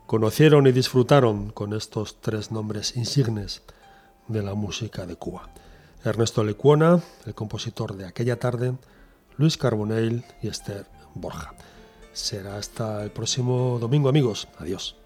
conocieron 0.07 0.67
y 0.67 0.73
disfrutaron 0.73 1.51
con 1.51 1.75
estos 1.75 2.21
tres 2.21 2.51
nombres 2.51 2.97
insignes 2.97 3.63
de 4.29 4.43
la 4.43 4.55
música 4.55 5.07
de 5.07 5.17
Cuba. 5.17 5.51
Ernesto 6.05 6.43
Lecuona, 6.43 7.03
el 7.27 7.35
compositor 7.35 7.97
de 7.97 8.07
aquella 8.07 8.39
tarde, 8.39 8.75
Luis 9.37 9.59
Carbonell 9.59 10.25
y 10.43 10.49
Esther 10.49 10.87
Borja. 11.15 11.55
Será 12.13 12.57
hasta 12.57 13.05
el 13.05 13.11
próximo 13.11 13.79
domingo 13.79 14.09
amigos. 14.09 14.49
Adiós. 14.59 14.97